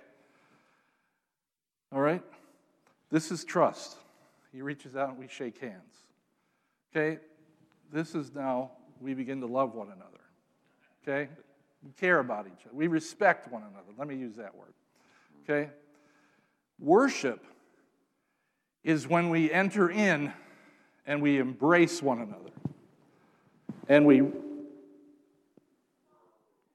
All 1.91 1.99
right? 1.99 2.21
This 3.09 3.31
is 3.31 3.43
trust. 3.43 3.97
He 4.51 4.61
reaches 4.61 4.95
out 4.95 5.09
and 5.09 5.17
we 5.17 5.27
shake 5.27 5.57
hands. 5.57 5.95
Okay? 6.95 7.19
This 7.91 8.13
is 8.13 8.35
now, 8.35 8.69
we 9.01 9.15
begin 9.15 9.41
to 9.41 9.47
love 9.47 9.73
one 9.73 9.87
another. 9.87 10.21
Okay? 11.01 11.27
We 11.83 11.91
care 11.93 12.19
about 12.19 12.45
each 12.45 12.67
other. 12.67 12.75
We 12.75 12.85
respect 12.85 13.51
one 13.51 13.63
another. 13.63 13.93
Let 13.97 14.07
me 14.07 14.15
use 14.15 14.35
that 14.35 14.55
word. 14.55 14.73
Okay? 15.43 15.71
Worship 16.77 17.43
is 18.83 19.07
when 19.07 19.29
we 19.29 19.51
enter 19.51 19.89
in 19.89 20.33
and 21.05 21.21
we 21.21 21.39
embrace 21.39 22.01
one 22.01 22.19
another. 22.21 22.51
And 23.89 24.05
we, 24.05 24.23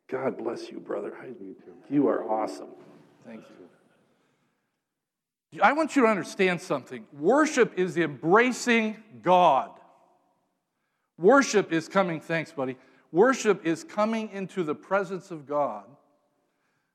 God 0.09 0.39
bless 0.39 0.71
you, 0.71 0.81
brother. 0.81 1.13
You 1.91 2.09
are 2.09 2.29
awesome. 2.31 2.69
Thank 3.27 3.45
you. 3.49 3.63
I 5.63 5.75
want 5.75 5.97
you 5.97 6.03
to 6.03 6.09
understand 6.09 6.63
something. 6.63 7.05
Worship 7.13 7.79
is 7.79 7.99
embracing 7.99 9.03
God. 9.23 9.71
Worship 11.19 11.73
is 11.73 11.89
coming, 11.89 12.21
thanks, 12.21 12.53
buddy. 12.53 12.77
Worship 13.11 13.67
is 13.67 13.85
coming 13.85 14.31
into 14.33 14.63
the 14.63 14.75
presence 14.75 15.31
of 15.31 15.47
God, 15.47 15.85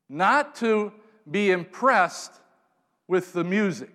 not 0.10 0.56
to 0.56 0.92
be 1.30 1.52
impressed 1.52 2.34
with 3.08 3.34
the 3.34 3.44
music. 3.44 3.92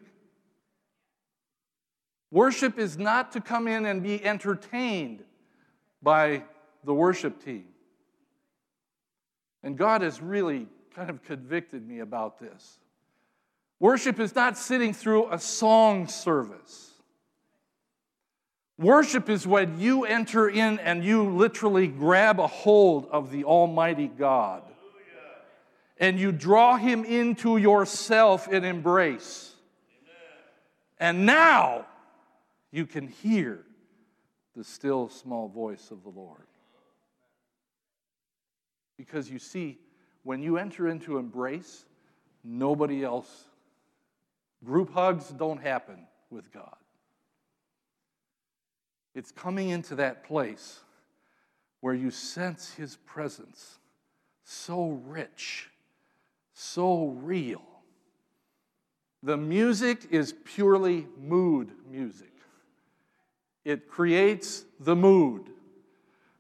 Worship 2.33 2.79
is 2.79 2.97
not 2.97 3.33
to 3.33 3.43
come 3.43 3.69
in 3.69 3.85
and 3.85 4.03
be 4.03 4.25
entertained 4.25 5.23
by 6.03 6.43
the 6.83 6.95
worship 6.95 7.45
team. 7.45 7.67
And 9.63 9.77
God 9.77 10.01
has 10.01 10.23
really 10.23 10.67
kind 10.97 11.11
of 11.11 11.23
convicted 11.23 11.87
me 11.87 11.99
about 11.99 12.41
this. 12.41 12.79
Worship 13.79 14.19
is 14.19 14.35
not 14.35 14.57
sitting 14.57 14.95
through 14.95 15.31
a 15.31 15.39
song 15.39 16.09
service. 16.09 16.93
Worship 18.79 19.29
is 19.29 19.47
when 19.47 19.79
you 19.79 20.07
enter 20.07 20.49
in 20.49 20.79
and 20.79 21.05
you 21.05 21.29
literally 21.29 21.87
grab 21.87 22.41
a 22.41 22.47
hold 22.47 23.09
of 23.13 23.31
the 23.31 23.45
Almighty 23.45 24.09
God 24.09 24.63
and 25.99 26.19
you 26.19 26.33
draw 26.33 26.79
Him 26.79 27.05
into 27.05 27.59
yourself 27.59 28.49
in 28.49 28.65
embrace. 28.65 29.55
And 30.99 31.27
now 31.27 31.87
you 32.73 32.87
can 32.87 33.07
hear 33.07 33.61
the 34.57 34.65
still 34.65 35.09
small 35.09 35.49
voice 35.49 35.91
of 35.91 36.03
the 36.03 36.09
Lord. 36.09 36.47
Because 38.97 39.31
you 39.31 39.39
see, 39.39 39.79
when 40.23 40.43
you 40.43 40.57
enter 40.57 40.89
into 40.89 41.19
embrace, 41.19 41.85
nobody 42.43 43.05
else, 43.05 43.45
group 44.65 44.93
hugs 44.93 45.29
don't 45.29 45.61
happen 45.61 46.07
with 46.31 46.51
God. 46.53 46.77
It's 49.15 49.31
coming 49.31 49.69
into 49.69 49.95
that 49.97 50.25
place 50.25 50.81
where 51.81 51.95
you 51.95 52.11
sense 52.11 52.73
His 52.73 52.97
presence 53.07 53.79
so 54.45 55.01
rich, 55.07 55.71
so 56.55 57.09
real. 57.23 57.63
The 59.23 59.37
music 59.37 60.07
is 60.11 60.35
purely 60.45 61.07
mood 61.17 61.71
music 61.89 62.32
it 63.65 63.89
creates 63.89 64.65
the 64.81 64.97
mood 64.97 65.51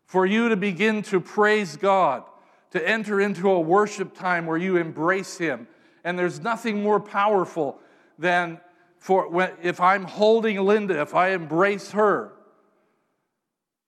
for 0.04 0.26
you 0.26 0.48
to 0.48 0.56
begin 0.56 1.02
to 1.02 1.20
praise 1.20 1.76
God, 1.76 2.24
to 2.70 2.88
enter 2.88 3.20
into 3.20 3.50
a 3.50 3.60
worship 3.60 4.14
time 4.14 4.46
where 4.46 4.58
you 4.58 4.76
embrace 4.76 5.38
Him. 5.38 5.66
And 6.04 6.18
there's 6.18 6.40
nothing 6.40 6.82
more 6.82 7.00
powerful 7.00 7.78
than 8.18 8.60
for 8.98 9.28
when, 9.28 9.52
if 9.62 9.80
I'm 9.80 10.04
holding 10.04 10.60
Linda, 10.60 11.00
if 11.00 11.14
I 11.14 11.30
embrace 11.30 11.92
her. 11.92 12.32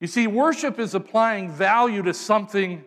You 0.01 0.07
see, 0.07 0.27
worship 0.27 0.79
is 0.79 0.95
applying 0.95 1.51
value 1.51 2.03
to 2.03 2.15
something 2.15 2.85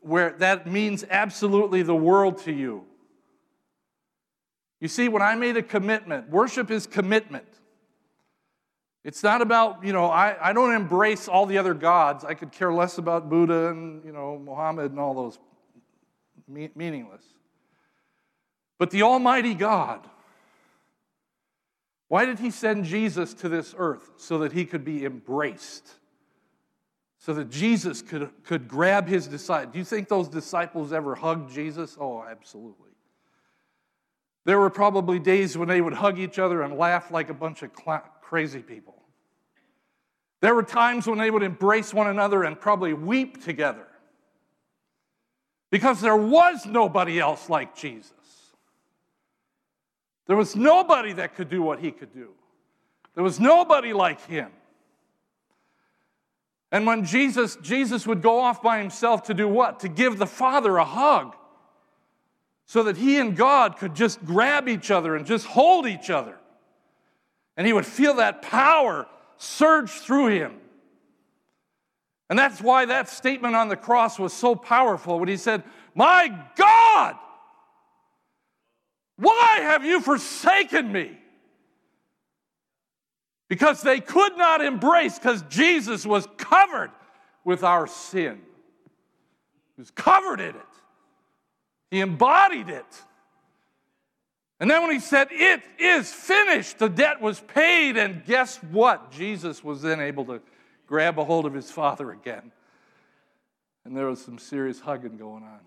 where 0.00 0.32
that 0.38 0.66
means 0.66 1.04
absolutely 1.08 1.82
the 1.82 1.94
world 1.94 2.38
to 2.44 2.52
you. 2.52 2.84
You 4.80 4.88
see, 4.88 5.08
when 5.08 5.22
I 5.22 5.34
made 5.34 5.56
a 5.56 5.62
commitment, 5.62 6.30
worship 6.30 6.70
is 6.70 6.86
commitment. 6.86 7.46
It's 9.02 9.22
not 9.22 9.40
about, 9.40 9.84
you 9.84 9.92
know, 9.92 10.06
I, 10.06 10.50
I 10.50 10.52
don't 10.52 10.74
embrace 10.74 11.26
all 11.26 11.46
the 11.46 11.56
other 11.56 11.72
gods. 11.72 12.24
I 12.24 12.34
could 12.34 12.52
care 12.52 12.72
less 12.72 12.98
about 12.98 13.30
Buddha 13.30 13.68
and, 13.68 14.04
you 14.04 14.12
know, 14.12 14.38
Muhammad 14.38 14.90
and 14.90 15.00
all 15.00 15.14
those 15.14 15.38
me- 16.46 16.70
meaningless. 16.74 17.22
But 18.78 18.90
the 18.90 19.02
Almighty 19.02 19.54
God, 19.54 20.06
why 22.08 22.26
did 22.26 22.40
He 22.40 22.50
send 22.50 22.84
Jesus 22.84 23.32
to 23.34 23.48
this 23.48 23.74
earth? 23.78 24.10
So 24.16 24.38
that 24.40 24.52
He 24.52 24.66
could 24.66 24.84
be 24.84 25.06
embraced. 25.06 25.88
So 27.18 27.32
that 27.34 27.50
Jesus 27.50 28.02
could, 28.02 28.30
could 28.44 28.68
grab 28.68 29.08
His 29.08 29.26
disciples. 29.26 29.72
Do 29.72 29.78
you 29.78 29.84
think 29.84 30.08
those 30.08 30.28
disciples 30.28 30.92
ever 30.92 31.14
hugged 31.14 31.52
Jesus? 31.52 31.96
Oh, 31.98 32.22
absolutely. 32.22 32.90
There 34.44 34.58
were 34.58 34.70
probably 34.70 35.18
days 35.18 35.56
when 35.56 35.68
they 35.68 35.80
would 35.80 35.92
hug 35.94 36.18
each 36.18 36.38
other 36.38 36.62
and 36.62 36.76
laugh 36.76 37.10
like 37.10 37.30
a 37.30 37.34
bunch 37.34 37.62
of 37.62 37.70
cl- 37.78 38.04
crazy 38.30 38.60
people. 38.60 38.94
There 40.40 40.54
were 40.54 40.62
times 40.62 41.08
when 41.08 41.18
they 41.18 41.32
would 41.32 41.42
embrace 41.42 41.92
one 41.92 42.06
another 42.06 42.44
and 42.44 42.58
probably 42.58 42.92
weep 42.92 43.42
together 43.44 43.88
because 45.72 46.00
there 46.00 46.16
was 46.16 46.64
nobody 46.64 47.18
else 47.18 47.50
like 47.50 47.74
Jesus. 47.74 48.12
There 50.28 50.36
was 50.36 50.54
nobody 50.54 51.12
that 51.14 51.34
could 51.34 51.50
do 51.50 51.60
what 51.60 51.80
he 51.80 51.90
could 51.90 52.14
do. 52.14 52.28
There 53.16 53.24
was 53.24 53.40
nobody 53.40 53.92
like 53.92 54.24
him. 54.26 54.52
And 56.70 56.86
when 56.86 57.04
Jesus, 57.04 57.56
Jesus 57.56 58.06
would 58.06 58.22
go 58.22 58.38
off 58.38 58.62
by 58.62 58.78
himself 58.78 59.24
to 59.24 59.34
do 59.34 59.48
what? 59.48 59.80
To 59.80 59.88
give 59.88 60.18
the 60.18 60.26
Father 60.26 60.76
a 60.76 60.84
hug 60.84 61.34
so 62.64 62.84
that 62.84 62.96
he 62.96 63.18
and 63.18 63.36
God 63.36 63.76
could 63.76 63.96
just 63.96 64.24
grab 64.24 64.68
each 64.68 64.92
other 64.92 65.16
and 65.16 65.26
just 65.26 65.46
hold 65.46 65.88
each 65.88 66.10
other. 66.10 66.39
And 67.60 67.66
he 67.66 67.74
would 67.74 67.84
feel 67.84 68.14
that 68.14 68.40
power 68.40 69.06
surge 69.36 69.90
through 69.90 70.28
him. 70.28 70.54
And 72.30 72.38
that's 72.38 72.58
why 72.58 72.86
that 72.86 73.06
statement 73.10 73.54
on 73.54 73.68
the 73.68 73.76
cross 73.76 74.18
was 74.18 74.32
so 74.32 74.54
powerful 74.54 75.18
when 75.18 75.28
he 75.28 75.36
said, 75.36 75.62
My 75.94 76.34
God, 76.56 77.16
why 79.16 79.58
have 79.60 79.84
you 79.84 80.00
forsaken 80.00 80.90
me? 80.90 81.18
Because 83.50 83.82
they 83.82 84.00
could 84.00 84.38
not 84.38 84.62
embrace, 84.62 85.18
because 85.18 85.42
Jesus 85.50 86.06
was 86.06 86.26
covered 86.38 86.92
with 87.44 87.62
our 87.62 87.86
sin. 87.86 88.40
He 89.76 89.82
was 89.82 89.90
covered 89.90 90.40
in 90.40 90.56
it. 90.56 90.74
He 91.90 92.00
embodied 92.00 92.70
it. 92.70 93.02
And 94.60 94.70
then 94.70 94.82
when 94.82 94.92
he 94.92 95.00
said, 95.00 95.28
It 95.30 95.62
is 95.78 96.12
finished, 96.12 96.78
the 96.78 96.88
debt 96.88 97.20
was 97.20 97.40
paid. 97.40 97.96
And 97.96 98.24
guess 98.24 98.58
what? 98.70 99.10
Jesus 99.10 99.64
was 99.64 99.80
then 99.80 100.00
able 100.00 100.26
to 100.26 100.40
grab 100.86 101.18
a 101.18 101.24
hold 101.24 101.46
of 101.46 101.54
his 101.54 101.70
father 101.70 102.12
again. 102.12 102.52
And 103.84 103.96
there 103.96 104.06
was 104.06 104.22
some 104.22 104.38
serious 104.38 104.78
hugging 104.78 105.16
going 105.16 105.42
on. 105.42 105.60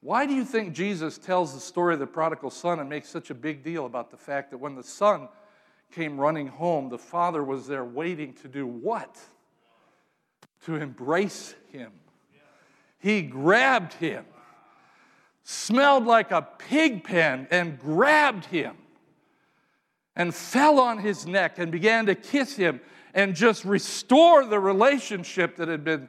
Why 0.00 0.24
do 0.24 0.34
you 0.34 0.44
think 0.44 0.72
Jesus 0.72 1.18
tells 1.18 1.52
the 1.52 1.60
story 1.60 1.94
of 1.94 2.00
the 2.00 2.06
prodigal 2.06 2.50
son 2.50 2.78
and 2.78 2.88
makes 2.88 3.08
such 3.08 3.30
a 3.30 3.34
big 3.34 3.62
deal 3.62 3.86
about 3.86 4.10
the 4.10 4.16
fact 4.16 4.50
that 4.52 4.58
when 4.58 4.76
the 4.76 4.82
son 4.82 5.28
came 5.90 6.18
running 6.18 6.46
home, 6.46 6.88
the 6.88 6.98
father 6.98 7.42
was 7.42 7.66
there 7.66 7.84
waiting 7.84 8.32
to 8.34 8.48
do 8.48 8.66
what? 8.66 9.18
To 10.64 10.76
embrace 10.76 11.54
him. 11.72 11.92
He 12.98 13.22
grabbed 13.22 13.94
him, 13.94 14.24
smelled 15.48 16.04
like 16.04 16.32
a 16.32 16.42
pig 16.42 17.04
pen, 17.04 17.46
and 17.52 17.78
grabbed 17.78 18.46
him 18.46 18.76
and 20.16 20.34
fell 20.34 20.80
on 20.80 20.98
his 20.98 21.24
neck 21.24 21.60
and 21.60 21.70
began 21.70 22.06
to 22.06 22.16
kiss 22.16 22.56
him 22.56 22.80
and 23.14 23.32
just 23.32 23.64
restore 23.64 24.44
the 24.44 24.58
relationship 24.58 25.54
that 25.54 25.68
had 25.68 25.84
been, 25.84 26.08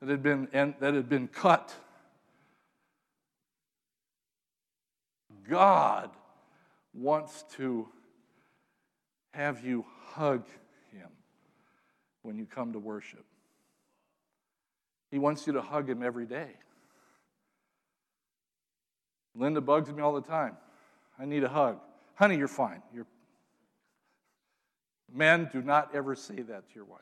that 0.00 0.08
had 0.08 0.22
been, 0.22 0.48
that 0.52 0.94
had 0.94 1.06
been 1.06 1.28
cut. 1.28 1.74
God 5.46 6.10
wants 6.94 7.44
to 7.56 7.86
have 9.34 9.62
you 9.62 9.84
hug 10.12 10.46
him 10.92 11.10
when 12.22 12.38
you 12.38 12.46
come 12.46 12.72
to 12.72 12.78
worship. 12.78 13.26
He 15.10 15.18
wants 15.18 15.46
you 15.46 15.52
to 15.52 15.60
hug 15.60 15.90
him 15.90 16.02
every 16.02 16.24
day. 16.24 16.52
Linda 19.36 19.60
bugs 19.60 19.92
me 19.92 20.02
all 20.02 20.14
the 20.14 20.20
time. 20.20 20.56
I 21.18 21.24
need 21.24 21.44
a 21.44 21.48
hug. 21.48 21.78
Honey, 22.14 22.36
you're 22.36 22.48
fine. 22.48 22.82
You're... 22.94 23.06
Men, 25.12 25.48
do 25.52 25.62
not 25.62 25.94
ever 25.94 26.14
say 26.14 26.42
that 26.42 26.68
to 26.68 26.74
your 26.74 26.84
wife. 26.84 27.00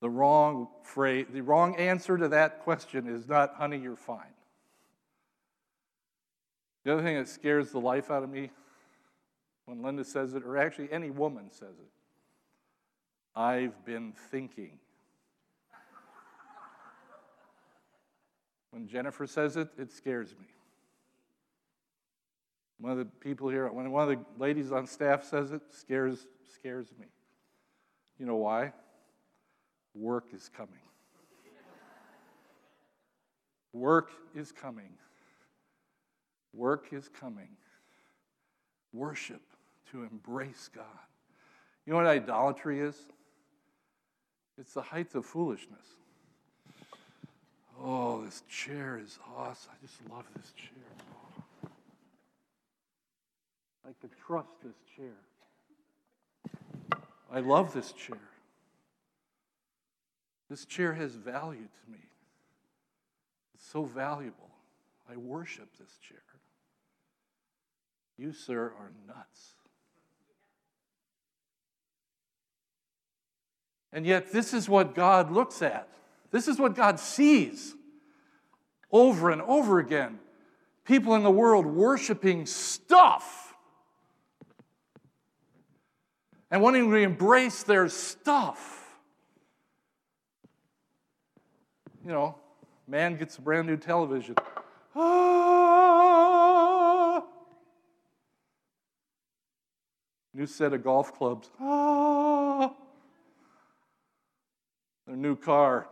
The 0.00 0.08
wrong 0.08 0.68
phrase, 0.82 1.26
the 1.30 1.42
wrong 1.42 1.76
answer 1.76 2.16
to 2.16 2.28
that 2.28 2.60
question 2.60 3.06
is 3.06 3.28
not, 3.28 3.54
honey, 3.54 3.78
you're 3.78 3.96
fine. 3.96 4.34
The 6.84 6.94
other 6.94 7.02
thing 7.02 7.16
that 7.16 7.28
scares 7.28 7.70
the 7.70 7.80
life 7.80 8.10
out 8.10 8.22
of 8.22 8.30
me 8.30 8.50
when 9.66 9.82
Linda 9.82 10.04
says 10.04 10.34
it, 10.34 10.42
or 10.44 10.56
actually 10.56 10.90
any 10.90 11.10
woman 11.10 11.50
says 11.50 11.78
it, 11.78 11.90
I've 13.36 13.84
been 13.84 14.14
thinking. 14.30 14.78
When 18.70 18.86
Jennifer 18.86 19.26
says 19.26 19.56
it, 19.56 19.68
it 19.78 19.92
scares 19.92 20.34
me. 20.38 20.46
One 22.78 22.92
of 22.92 22.98
the 22.98 23.04
people 23.04 23.48
here, 23.48 23.70
when 23.70 23.90
one 23.90 24.10
of 24.10 24.18
the 24.18 24.24
ladies 24.38 24.72
on 24.72 24.86
staff 24.86 25.24
says 25.24 25.52
it, 25.52 25.62
scares 25.70 26.26
scares 26.52 26.88
me. 26.98 27.06
You 28.18 28.26
know 28.26 28.36
why? 28.36 28.72
Work 29.94 30.26
is 30.32 30.48
coming. 30.48 30.80
Work 33.72 34.10
is 34.34 34.52
coming. 34.52 34.92
Work 36.52 36.92
is 36.92 37.08
coming. 37.08 37.48
Worship 38.92 39.42
to 39.92 40.02
embrace 40.02 40.68
God. 40.74 40.84
You 41.86 41.92
know 41.92 41.98
what 41.98 42.06
idolatry 42.06 42.80
is? 42.80 42.96
It's 44.58 44.74
the 44.74 44.82
height 44.82 45.14
of 45.14 45.24
foolishness. 45.24 45.86
Oh, 47.82 48.22
this 48.24 48.42
chair 48.48 49.00
is 49.02 49.18
awesome. 49.36 49.72
I 49.72 49.86
just 49.86 49.98
love 50.10 50.24
this 50.36 50.52
chair. 50.52 51.70
I 53.88 53.92
could 54.00 54.10
trust 54.26 54.48
this 54.62 54.76
chair. 54.96 55.16
I 57.32 57.40
love 57.40 57.72
this 57.72 57.92
chair. 57.92 58.18
This 60.50 60.66
chair 60.66 60.92
has 60.92 61.14
value 61.14 61.68
to 61.84 61.92
me. 61.92 62.00
It's 63.54 63.66
so 63.66 63.84
valuable. 63.84 64.50
I 65.10 65.16
worship 65.16 65.68
this 65.78 65.96
chair. 66.06 66.18
You, 68.18 68.32
sir, 68.32 68.72
are 68.78 68.90
nuts. 69.08 69.52
And 73.92 74.04
yet, 74.04 74.32
this 74.32 74.52
is 74.52 74.68
what 74.68 74.94
God 74.94 75.32
looks 75.32 75.62
at. 75.62 75.88
This 76.30 76.48
is 76.48 76.58
what 76.58 76.74
God 76.74 77.00
sees 77.00 77.74
over 78.92 79.30
and 79.30 79.42
over 79.42 79.78
again. 79.78 80.18
People 80.84 81.14
in 81.14 81.22
the 81.22 81.30
world 81.30 81.66
worshiping 81.66 82.46
stuff 82.46 83.54
and 86.50 86.60
wanting 86.62 86.90
to 86.90 86.96
embrace 86.96 87.62
their 87.62 87.88
stuff. 87.88 88.98
You 92.04 92.10
know, 92.10 92.34
man 92.88 93.16
gets 93.16 93.38
a 93.38 93.40
brand 93.40 93.68
new 93.68 93.76
television. 93.76 94.34
Ah! 94.96 96.00
New 100.32 100.46
set 100.46 100.72
of 100.72 100.82
golf 100.82 101.12
clubs. 101.16 101.50
Ah! 101.60 102.72
Their 105.06 105.16
new 105.16 105.36
car. 105.36 105.86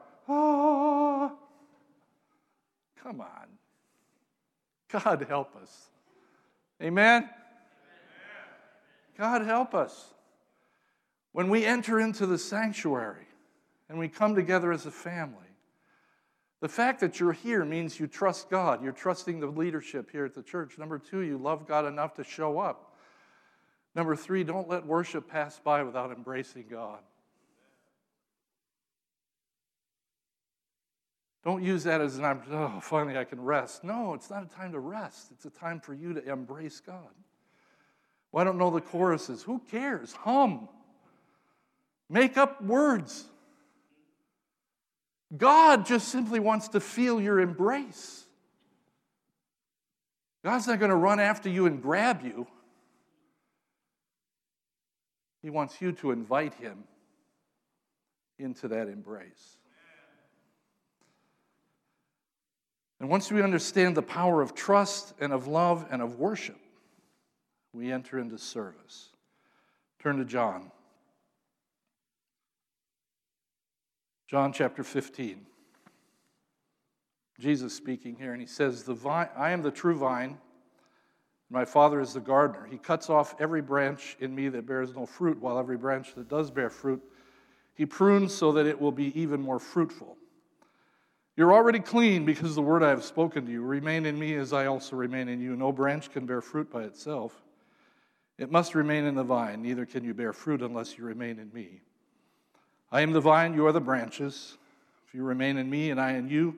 Come 3.02 3.20
on. 3.20 3.48
God 4.90 5.26
help 5.28 5.54
us. 5.56 5.88
Amen? 6.82 7.28
God 9.16 9.42
help 9.42 9.74
us. 9.74 10.14
When 11.32 11.50
we 11.50 11.64
enter 11.64 12.00
into 12.00 12.26
the 12.26 12.38
sanctuary 12.38 13.26
and 13.88 13.98
we 13.98 14.08
come 14.08 14.34
together 14.34 14.72
as 14.72 14.86
a 14.86 14.90
family, 14.90 15.36
the 16.60 16.68
fact 16.68 17.00
that 17.00 17.20
you're 17.20 17.32
here 17.32 17.64
means 17.64 18.00
you 18.00 18.06
trust 18.06 18.50
God. 18.50 18.82
You're 18.82 18.92
trusting 18.92 19.38
the 19.38 19.46
leadership 19.46 20.10
here 20.10 20.24
at 20.24 20.34
the 20.34 20.42
church. 20.42 20.78
Number 20.78 20.98
two, 20.98 21.20
you 21.20 21.38
love 21.38 21.66
God 21.68 21.84
enough 21.84 22.14
to 22.14 22.24
show 22.24 22.58
up. 22.58 22.96
Number 23.94 24.16
three, 24.16 24.42
don't 24.44 24.68
let 24.68 24.84
worship 24.84 25.28
pass 25.28 25.60
by 25.62 25.82
without 25.82 26.10
embracing 26.10 26.66
God. 26.68 27.00
Don't 31.48 31.64
use 31.64 31.84
that 31.84 32.02
as 32.02 32.18
an 32.18 32.26
oh, 32.52 32.78
finally 32.82 33.16
I 33.16 33.24
can 33.24 33.40
rest. 33.40 33.82
No, 33.82 34.12
it's 34.12 34.28
not 34.28 34.42
a 34.42 34.54
time 34.54 34.72
to 34.72 34.78
rest. 34.78 35.28
It's 35.30 35.46
a 35.46 35.50
time 35.50 35.80
for 35.80 35.94
you 35.94 36.12
to 36.12 36.30
embrace 36.30 36.78
God. 36.80 37.08
Well, 38.30 38.42
I 38.42 38.44
don't 38.44 38.58
know 38.58 38.68
the 38.68 38.82
choruses. 38.82 39.44
Who 39.44 39.58
cares? 39.70 40.12
Hum. 40.12 40.68
Make 42.10 42.36
up 42.36 42.62
words. 42.62 43.24
God 45.34 45.86
just 45.86 46.08
simply 46.08 46.38
wants 46.38 46.68
to 46.68 46.80
feel 46.80 47.18
your 47.18 47.40
embrace. 47.40 48.26
God's 50.44 50.66
not 50.66 50.78
going 50.78 50.90
to 50.90 50.96
run 50.96 51.18
after 51.18 51.48
you 51.48 51.64
and 51.64 51.80
grab 51.80 52.22
you. 52.22 52.46
He 55.40 55.48
wants 55.48 55.80
you 55.80 55.92
to 55.92 56.10
invite 56.10 56.52
him 56.52 56.84
into 58.38 58.68
that 58.68 58.88
embrace. 58.88 59.57
And 63.00 63.08
once 63.08 63.30
we 63.30 63.42
understand 63.42 63.96
the 63.96 64.02
power 64.02 64.42
of 64.42 64.54
trust 64.54 65.14
and 65.20 65.32
of 65.32 65.46
love 65.46 65.86
and 65.90 66.02
of 66.02 66.18
worship, 66.18 66.58
we 67.72 67.92
enter 67.92 68.18
into 68.18 68.38
service. 68.38 69.10
Turn 70.02 70.18
to 70.18 70.24
John. 70.24 70.70
John 74.28 74.52
chapter 74.52 74.82
15. 74.82 75.46
Jesus 77.38 77.72
speaking 77.72 78.16
here, 78.16 78.32
and 78.32 78.40
he 78.40 78.46
says, 78.46 78.82
the 78.82 78.94
vine, 78.94 79.28
I 79.36 79.52
am 79.52 79.62
the 79.62 79.70
true 79.70 79.96
vine, 79.96 80.38
my 81.50 81.64
Father 81.64 82.00
is 82.00 82.12
the 82.12 82.20
gardener. 82.20 82.66
He 82.70 82.76
cuts 82.76 83.08
off 83.08 83.34
every 83.38 83.62
branch 83.62 84.16
in 84.20 84.34
me 84.34 84.48
that 84.50 84.66
bears 84.66 84.94
no 84.94 85.06
fruit, 85.06 85.40
while 85.40 85.58
every 85.58 85.78
branch 85.78 86.14
that 86.14 86.28
does 86.28 86.50
bear 86.50 86.68
fruit, 86.68 87.02
he 87.74 87.86
prunes 87.86 88.34
so 88.34 88.52
that 88.52 88.66
it 88.66 88.78
will 88.78 88.92
be 88.92 89.18
even 89.18 89.40
more 89.40 89.58
fruitful. 89.58 90.17
You're 91.38 91.54
already 91.54 91.78
clean 91.78 92.24
because 92.24 92.56
the 92.56 92.62
word 92.62 92.82
I 92.82 92.88
have 92.88 93.04
spoken 93.04 93.46
to 93.46 93.52
you. 93.52 93.62
Remain 93.62 94.06
in 94.06 94.18
me 94.18 94.34
as 94.34 94.52
I 94.52 94.66
also 94.66 94.96
remain 94.96 95.28
in 95.28 95.40
you. 95.40 95.54
No 95.54 95.70
branch 95.70 96.10
can 96.10 96.26
bear 96.26 96.40
fruit 96.40 96.68
by 96.68 96.82
itself. 96.82 97.32
It 98.38 98.50
must 98.50 98.74
remain 98.74 99.04
in 99.04 99.14
the 99.14 99.22
vine, 99.22 99.62
neither 99.62 99.86
can 99.86 100.02
you 100.02 100.14
bear 100.14 100.32
fruit 100.32 100.62
unless 100.62 100.98
you 100.98 101.04
remain 101.04 101.38
in 101.38 101.48
me. 101.52 101.80
I 102.90 103.02
am 103.02 103.12
the 103.12 103.20
vine, 103.20 103.54
you 103.54 103.64
are 103.68 103.72
the 103.72 103.80
branches. 103.80 104.58
If 105.06 105.14
you 105.14 105.22
remain 105.22 105.58
in 105.58 105.70
me 105.70 105.92
and 105.92 106.00
I 106.00 106.14
in 106.14 106.28
you, 106.28 106.56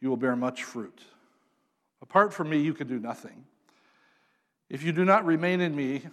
you 0.00 0.08
will 0.08 0.16
bear 0.16 0.34
much 0.34 0.64
fruit. 0.64 1.02
Apart 2.00 2.32
from 2.32 2.48
me, 2.48 2.58
you 2.58 2.72
can 2.72 2.88
do 2.88 2.98
nothing. 2.98 3.44
If 4.70 4.82
you 4.82 4.92
do 4.92 5.04
not 5.04 5.26
remain 5.26 5.60
in 5.60 5.76
me, 5.76 6.04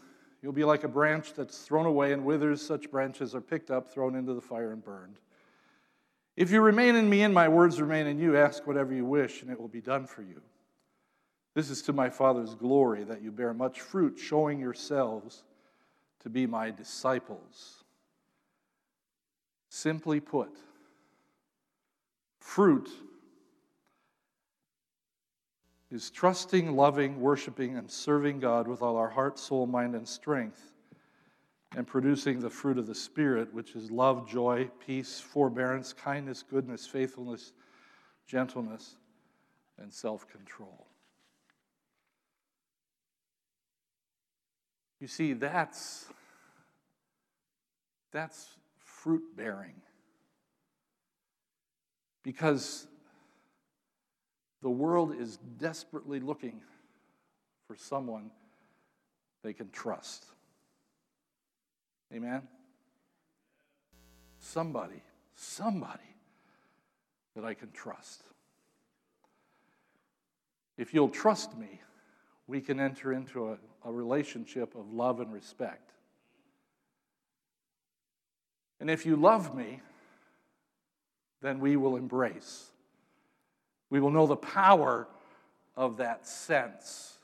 you'll 0.42 0.52
be 0.52 0.66
like 0.66 0.84
a 0.84 0.90
branch 0.90 1.36
that's 1.36 1.60
thrown 1.60 1.86
away 1.86 2.12
and 2.12 2.26
withers. 2.26 2.62
Such 2.62 2.92
branches 2.92 3.34
are 3.34 3.40
picked 3.40 3.72
up, 3.72 3.90
thrown 3.90 4.14
into 4.16 4.34
the 4.34 4.42
fire, 4.42 4.74
and 4.74 4.84
burned. 4.84 5.20
If 6.38 6.52
you 6.52 6.62
remain 6.62 6.96
in 6.96 7.10
me 7.10 7.24
and 7.24 7.34
my 7.34 7.48
words 7.48 7.82
remain 7.82 8.06
in 8.06 8.20
you, 8.20 8.38
ask 8.38 8.68
whatever 8.68 8.94
you 8.94 9.04
wish, 9.06 9.42
and 9.42 9.50
it 9.50 9.60
will 9.60 9.68
be 9.68 9.82
done 9.82 10.06
for 10.06 10.22
you. 10.22 10.40
This 11.56 11.72
is 11.72 11.82
to 11.84 11.94
my 11.94 12.12
Father's 12.12 12.54
glory 12.54 13.04
that 13.06 13.24
you 13.24 13.32
bear 13.32 13.56
much 13.56 13.82
fruit, 13.82 14.20
showing 14.20 14.60
yourselves 14.60 15.44
to 16.20 16.30
be 16.30 16.46
my 16.46 16.70
disciples. 16.70 17.84
Simply 19.70 20.20
put, 20.20 20.56
fruit 22.40 22.88
is 25.92 26.12
trusting, 26.12 26.76
loving, 26.76 27.20
worshiping, 27.20 27.78
and 27.78 27.90
serving 27.90 28.40
God 28.40 28.68
with 28.68 28.84
all 28.84 28.96
our 28.96 29.10
heart, 29.10 29.40
soul, 29.40 29.66
mind, 29.66 29.96
and 29.96 30.08
strength 30.08 30.62
and 31.76 31.86
producing 31.86 32.40
the 32.40 32.50
fruit 32.50 32.78
of 32.78 32.88
the 32.88 32.96
Spirit, 32.96 33.54
which 33.54 33.76
is 33.76 33.92
love, 33.92 34.28
joy, 34.28 34.70
peace, 34.86 35.20
forbearance, 35.20 35.94
kindness, 35.94 36.44
goodness, 36.44 36.88
faithfulness, 36.88 37.52
gentleness, 38.26 38.96
and 39.78 39.92
self 39.94 40.28
control. 40.28 40.88
You 45.00 45.08
see, 45.08 45.34
that's, 45.34 46.06
that's 48.12 48.56
fruit 48.80 49.24
bearing. 49.36 49.76
Because 52.24 52.88
the 54.62 54.70
world 54.70 55.14
is 55.18 55.38
desperately 55.60 56.20
looking 56.20 56.62
for 57.68 57.76
someone 57.76 58.32
they 59.44 59.54
can 59.54 59.70
trust. 59.70 60.26
Amen? 62.14 62.42
Somebody, 64.40 65.02
somebody 65.36 66.16
that 67.36 67.44
I 67.44 67.54
can 67.54 67.72
trust. 67.72 68.24
If 70.78 70.94
you'll 70.94 71.10
trust 71.10 71.58
me, 71.58 71.82
we 72.48 72.62
can 72.62 72.80
enter 72.80 73.12
into 73.12 73.50
a, 73.50 73.58
a 73.84 73.92
relationship 73.92 74.76
of 74.76 74.94
love 74.94 75.20
and 75.20 75.34
respect. 75.34 75.92
And 78.80 78.90
if 78.90 79.06
you 79.06 79.16
love 79.16 79.56
me, 79.56 79.82
then 81.42 81.60
we 81.60 81.76
will 81.76 81.96
embrace. 81.96 82.72
We 83.90 84.00
will 84.00 84.12
know 84.12 84.28
the 84.28 84.36
power 84.36 85.08
of 85.76 85.98
that 85.98 86.28
sense. 86.28 87.18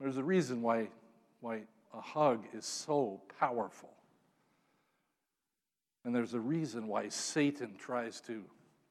There's 0.00 0.16
a 0.16 0.24
reason 0.24 0.62
why, 0.62 0.88
why 1.40 1.62
a 1.92 2.00
hug 2.00 2.44
is 2.54 2.64
so 2.64 3.20
powerful. 3.38 3.90
And 6.04 6.14
there's 6.14 6.34
a 6.34 6.40
reason 6.40 6.88
why 6.88 7.08
Satan 7.08 7.76
tries 7.78 8.20
to 8.22 8.42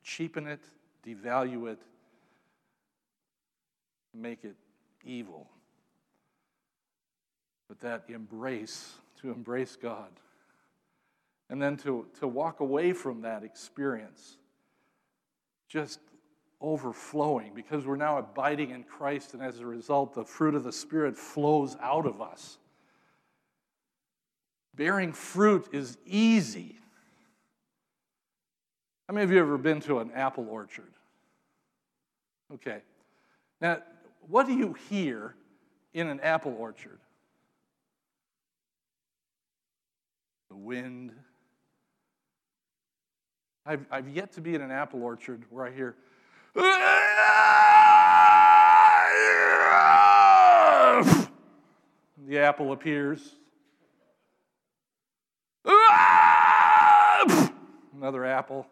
cheapen 0.04 0.48
it, 0.48 0.62
devalue 1.06 1.72
it, 1.72 1.80
make 4.14 4.44
it 4.44 4.56
evil. 5.04 5.50
But 7.68 7.80
that 7.82 8.06
embrace, 8.08 8.94
to 9.22 9.32
embrace 9.32 9.76
God, 9.76 10.10
and 11.50 11.62
then 11.62 11.76
to, 11.78 12.06
to 12.20 12.28
walk 12.28 12.62
away 12.62 12.94
from 12.94 13.22
that 13.22 13.44
experience, 13.44 14.38
just 15.68 16.00
overflowing 16.62 17.54
because 17.54 17.86
we're 17.86 17.96
now 17.96 18.18
abiding 18.20 18.70
in 18.70 18.84
Christ, 18.84 19.34
and 19.34 19.42
as 19.42 19.60
a 19.60 19.66
result, 19.66 20.14
the 20.14 20.24
fruit 20.24 20.56
of 20.56 20.64
the 20.64 20.72
Spirit 20.72 21.18
flows 21.18 21.76
out 21.82 22.06
of 22.06 22.22
us. 22.22 22.58
Bearing 24.82 25.14
fruit 25.14 25.70
is 25.72 25.96
easy. 26.08 26.80
How 29.08 29.14
many 29.14 29.24
of 29.26 29.32
you 29.32 29.38
ever 29.38 29.60
been 29.60 29.80
to 29.82 30.00
an 30.00 30.10
apple 30.16 30.48
orchard? 30.50 30.92
Okay. 32.52 32.82
Now, 33.62 33.84
what 34.28 34.48
do 34.48 34.54
you 34.54 34.74
hear 34.90 35.36
in 35.94 36.08
an 36.08 36.20
apple 36.22 36.56
orchard? 36.58 36.98
The 40.50 40.58
wind. 40.58 41.12
I've, 43.68 43.86
I've 43.92 44.10
yet 44.10 44.32
to 44.32 44.42
be 44.42 44.56
in 44.56 44.62
an 44.64 44.72
apple 44.72 45.04
orchard 45.04 45.44
where 45.52 45.68
I 45.68 45.72
hear, 45.72 45.96
the 52.26 52.40
apple 52.40 52.72
appears. 52.72 53.36
Another 58.02 58.26
apple. 58.26 58.66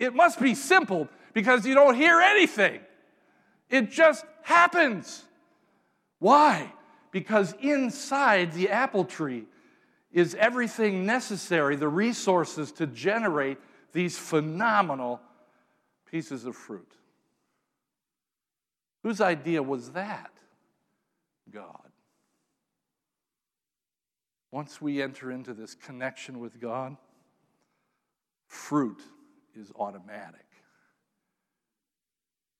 It 0.00 0.16
must 0.16 0.40
be 0.40 0.56
simple 0.56 1.08
because 1.32 1.64
you 1.64 1.74
don't 1.74 1.94
hear 1.94 2.20
anything. 2.20 2.80
It 3.70 3.92
just 3.92 4.24
happens. 4.42 5.22
Why? 6.18 6.72
Because 7.12 7.54
inside 7.60 8.50
the 8.50 8.70
apple 8.70 9.04
tree 9.04 9.44
is 10.10 10.34
everything 10.34 11.06
necessary, 11.06 11.76
the 11.76 11.86
resources 11.86 12.72
to 12.72 12.86
generate 12.88 13.58
these 13.92 14.18
phenomenal 14.18 15.20
pieces 16.10 16.46
of 16.46 16.56
fruit. 16.56 16.96
Whose 19.04 19.20
idea 19.20 19.62
was 19.62 19.92
that? 19.92 20.32
God. 21.48 21.92
Once 24.50 24.82
we 24.82 25.00
enter 25.00 25.30
into 25.30 25.54
this 25.54 25.76
connection 25.76 26.40
with 26.40 26.60
God, 26.60 26.96
fruit 28.48 29.00
is 29.54 29.72
automatic. 29.76 30.46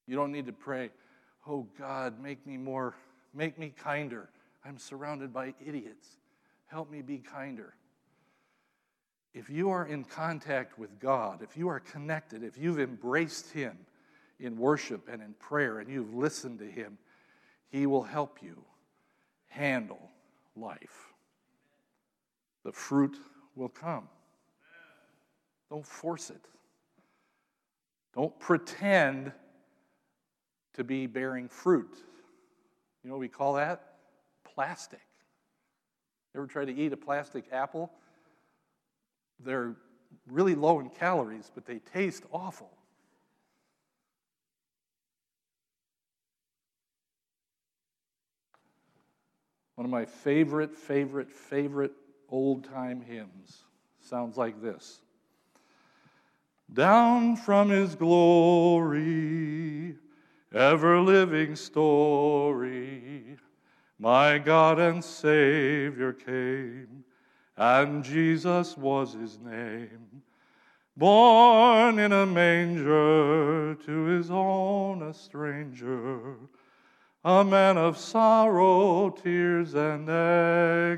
You 0.07 0.17
don't 0.17 0.33
need 0.33 0.47
to 0.47 0.53
pray, 0.53 0.91
oh 1.47 1.67
God, 1.79 2.21
make 2.23 2.47
me 2.47 2.57
more, 2.57 2.95
make 3.35 3.59
me 3.59 3.73
kinder. 3.77 4.29
I'm 4.65 4.79
surrounded 4.79 5.33
by 5.33 5.55
idiots. 5.65 6.09
Help 6.67 6.91
me 6.91 7.03
be 7.03 7.19
kinder. 7.19 7.75
If 9.35 9.51
you 9.51 9.71
are 9.71 9.87
in 9.87 10.05
contact 10.05 10.79
with 10.79 10.99
God, 10.99 11.43
if 11.43 11.57
you 11.57 11.69
are 11.69 11.81
connected, 11.81 12.43
if 12.43 12.57
you've 12.57 12.81
embraced 12.81 13.51
Him 13.53 13.77
in 14.41 14.57
worship 14.57 15.09
and 15.11 15.23
in 15.23 15.35
prayer, 15.35 15.79
and 15.79 15.91
you've 15.91 16.15
listened 16.15 16.59
to 16.61 16.65
Him, 16.65 16.99
He 17.69 17.87
will 17.87 18.03
help 18.03 18.39
you 18.43 18.63
handle 19.49 20.11
life, 20.57 21.13
the 22.65 22.73
fruit 22.73 23.17
will 23.55 23.69
come. 23.69 24.09
Don't 25.71 25.87
force 25.87 26.31
it. 26.31 26.45
Don't 28.15 28.39
pretend 28.39 29.33
to 30.75 30.85
be 30.85 31.07
bearing 31.07 31.49
fruit. 31.49 31.97
You 33.03 33.11
know 33.11 33.17
we 33.17 33.29
call 33.29 33.55
that? 33.55 33.95
Plastic. 34.45 35.01
Ever 36.35 36.47
try 36.47 36.65
to 36.65 36.75
eat 36.75 36.93
a 36.93 36.97
plastic 36.97 37.47
apple? 37.53 37.91
They're 39.41 39.75
really 40.29 40.55
low 40.55 40.81
in 40.81 40.91
calories, 40.91 41.51
but 41.55 41.67
they 41.67 41.79
taste 41.79 42.25
awful. 42.33 42.71
One 49.75 49.85
of 49.85 49.91
my 49.91 50.07
favorite, 50.07 50.75
favorite, 50.75 51.31
favorite 51.31 51.93
old 52.31 52.65
time 52.65 53.03
hymns 53.03 53.63
sounds 54.01 54.37
like 54.37 54.61
this 54.63 55.01
Down 56.73 57.37
from 57.37 57.71
his 57.71 57.95
glory, 57.95 59.97
ever 60.55 61.01
living 61.01 61.57
story, 61.57 63.39
my 63.99 64.39
God 64.39 64.79
and 64.79 65.03
Savior 65.03 66.13
came, 66.13 67.05
and 67.57 68.05
Jesus 68.05 68.77
was 68.77 69.15
his 69.15 69.39
name. 69.39 70.23
Born 70.97 71.99
in 71.99 72.13
a 72.13 72.27
manger, 72.27 73.75
to 73.75 74.05
his 74.05 74.31
own 74.31 75.03
a 75.03 75.15
stranger 75.15 76.37
a 77.27 77.45
man 77.45 77.77
of 77.77 77.99
sorrow, 77.99 79.11
tears, 79.11 79.75
and 79.75 80.09
agony. 80.09 80.95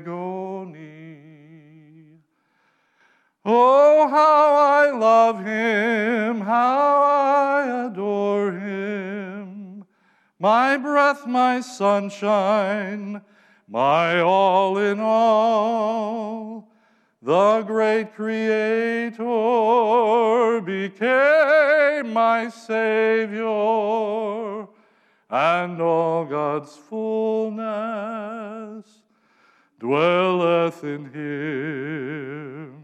Oh, 3.51 4.07
how 4.07 4.53
I 4.53 4.91
love 4.91 5.43
him, 5.43 6.41
how 6.41 7.01
I 7.01 7.87
adore 7.87 8.51
him, 8.51 9.85
my 10.37 10.77
breath, 10.77 11.25
my 11.25 11.59
sunshine, 11.61 13.23
my 13.67 14.19
all 14.19 14.77
in 14.77 14.99
all. 14.99 16.69
The 17.23 17.63
great 17.63 18.13
Creator 18.13 19.17
became 20.61 22.13
my 22.13 22.49
Savior 22.49 23.47
and 25.27 25.81
all 25.81 26.25
God's 26.25 26.75
fullness 26.75 27.55
dwelleth 29.79 30.83
in 30.83 31.05
him. 31.11 32.78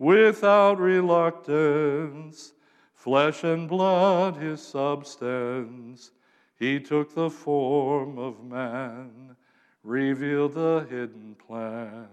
Without 0.00 0.80
reluctance, 0.80 2.54
flesh 2.94 3.44
and 3.44 3.68
blood 3.68 4.36
his 4.36 4.62
substance, 4.62 6.10
he 6.58 6.80
took 6.80 7.14
the 7.14 7.28
form 7.28 8.18
of 8.18 8.42
man, 8.42 9.36
revealed 9.84 10.54
the 10.54 10.86
hidden 10.88 11.36
plan. 11.46 12.08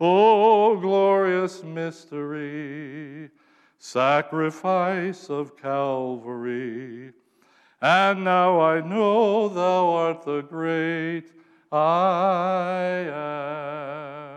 O 0.00 0.76
glorious 0.76 1.64
mystery, 1.64 3.30
sacrifice 3.78 5.28
of 5.28 5.56
Calvary 5.56 7.12
and 7.82 8.22
now 8.22 8.60
I 8.60 8.80
know 8.80 9.48
thou 9.48 9.90
art 9.90 10.22
the 10.22 10.42
great 10.42 11.32
I 11.72 13.08
am. 13.10 14.31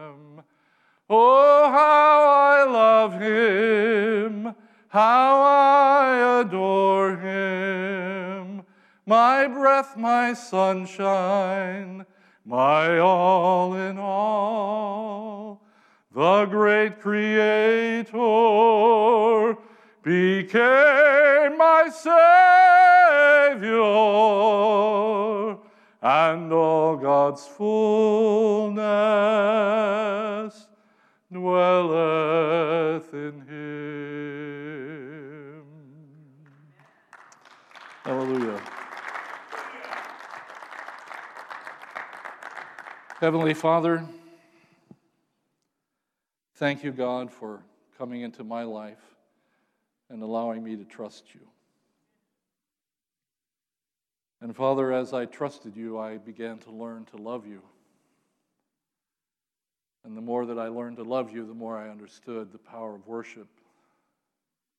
Oh, 1.08 1.70
how 1.70 2.24
I 2.28 2.64
love 2.64 3.22
him, 3.22 4.56
how 4.88 5.42
I 5.42 6.42
adore 6.42 7.16
him, 7.18 8.64
my 9.06 9.46
breath, 9.48 9.96
my 9.98 10.34
sunshine, 10.34 12.08
my 12.44 12.98
all 12.98 13.76
in 13.76 14.00
all. 14.00 15.62
The 16.12 16.46
great 16.46 17.00
Creator 17.02 18.16
became 20.02 21.58
my 21.58 21.90
Savior, 23.52 23.72
and 26.02 26.52
all 26.52 26.98
God's 26.98 27.46
fullness 27.46 28.76
dwelleth 31.32 33.14
in 33.14 33.42
him. 33.42 34.46
Hallelujah. 38.04 38.62
Heavenly 43.20 43.54
Father, 43.54 44.06
thank 46.56 46.84
you, 46.84 46.92
God, 46.92 47.32
for 47.32 47.64
coming 47.98 48.22
into 48.22 48.44
my 48.44 48.64
life 48.64 49.16
and 50.10 50.22
allowing 50.22 50.64
me 50.64 50.76
to 50.76 50.84
trust 50.84 51.34
you. 51.34 51.42
And 54.42 54.56
Father, 54.56 54.94
as 54.94 55.14
I 55.14 55.26
trusted 55.26 55.76
you, 55.76 55.98
I 55.98 56.18
began 56.18 56.60
to 56.60 56.72
learn 56.72 57.06
to 57.06 57.18
love 57.18 57.48
you. 57.48 57.62
And 60.06 60.16
the 60.16 60.22
more 60.22 60.46
that 60.46 60.60
I 60.60 60.68
learned 60.68 60.98
to 60.98 61.04
love 61.04 61.32
you, 61.34 61.46
the 61.46 61.54
more 61.54 61.78
I 61.78 61.90
understood 61.90 62.52
the 62.52 62.60
power 62.60 62.94
of 62.96 63.08
worship, 63.08 63.48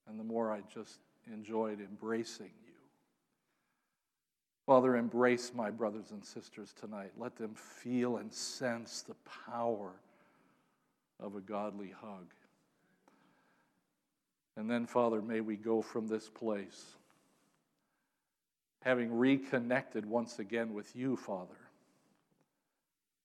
and 0.09 0.19
the 0.19 0.25
more 0.25 0.53
I 0.53 0.61
just 0.73 1.01
enjoyed 1.33 1.81
embracing 1.81 2.53
you. 2.65 2.73
Father, 4.67 4.97
embrace 4.97 5.53
my 5.55 5.71
brothers 5.71 6.13
and 6.13 6.25
sisters 6.25 6.73
tonight. 6.81 7.11
Let 7.19 7.37
them 7.37 7.55
feel 7.55 8.19
and 8.19 8.33
sense 8.33 9.03
the 9.03 9.17
power 9.49 9.91
of 11.19 11.35
a 11.35 11.41
godly 11.41 11.93
hug. 12.01 12.33
And 14.57 14.71
then, 14.71 14.87
Father, 14.87 15.21
may 15.21 15.41
we 15.41 15.57
go 15.57 15.83
from 15.83 16.07
this 16.07 16.29
place 16.29 16.97
having 18.83 19.13
reconnected 19.13 20.07
once 20.07 20.39
again 20.39 20.73
with 20.73 20.95
you, 20.95 21.17
Father, 21.17 21.59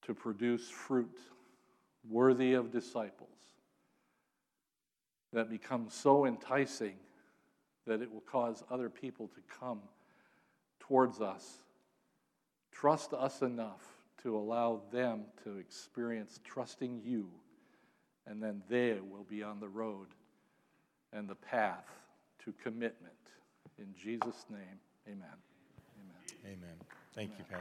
to 0.01 0.15
produce 0.15 0.67
fruit 0.67 1.19
worthy 2.09 2.53
of 2.53 2.71
disciples 2.71 3.29
that 5.33 5.49
become 5.49 5.87
so 5.89 6.25
enticing 6.25 6.95
that 7.87 8.01
it 8.01 8.11
will 8.11 8.21
cause 8.21 8.63
other 8.69 8.89
people 8.89 9.27
to 9.27 9.41
come 9.59 9.79
towards 10.79 11.21
us, 11.21 11.59
trust 12.71 13.13
us 13.13 13.41
enough 13.41 13.85
to 14.23 14.35
allow 14.35 14.81
them 14.91 15.21
to 15.43 15.57
experience 15.57 16.39
trusting 16.43 17.01
you, 17.03 17.27
and 18.27 18.41
then 18.41 18.61
they 18.69 18.99
will 19.09 19.23
be 19.23 19.41
on 19.41 19.59
the 19.59 19.67
road 19.67 20.07
and 21.13 21.27
the 21.27 21.35
path 21.35 21.89
to 22.43 22.53
commitment. 22.63 23.13
In 23.79 23.87
Jesus' 23.95 24.45
name, 24.49 24.79
amen. 25.07 25.27
Amen. 26.45 26.57
Amen. 26.57 26.75
Thank 27.15 27.31
you, 27.37 27.45
Pastor. 27.49 27.57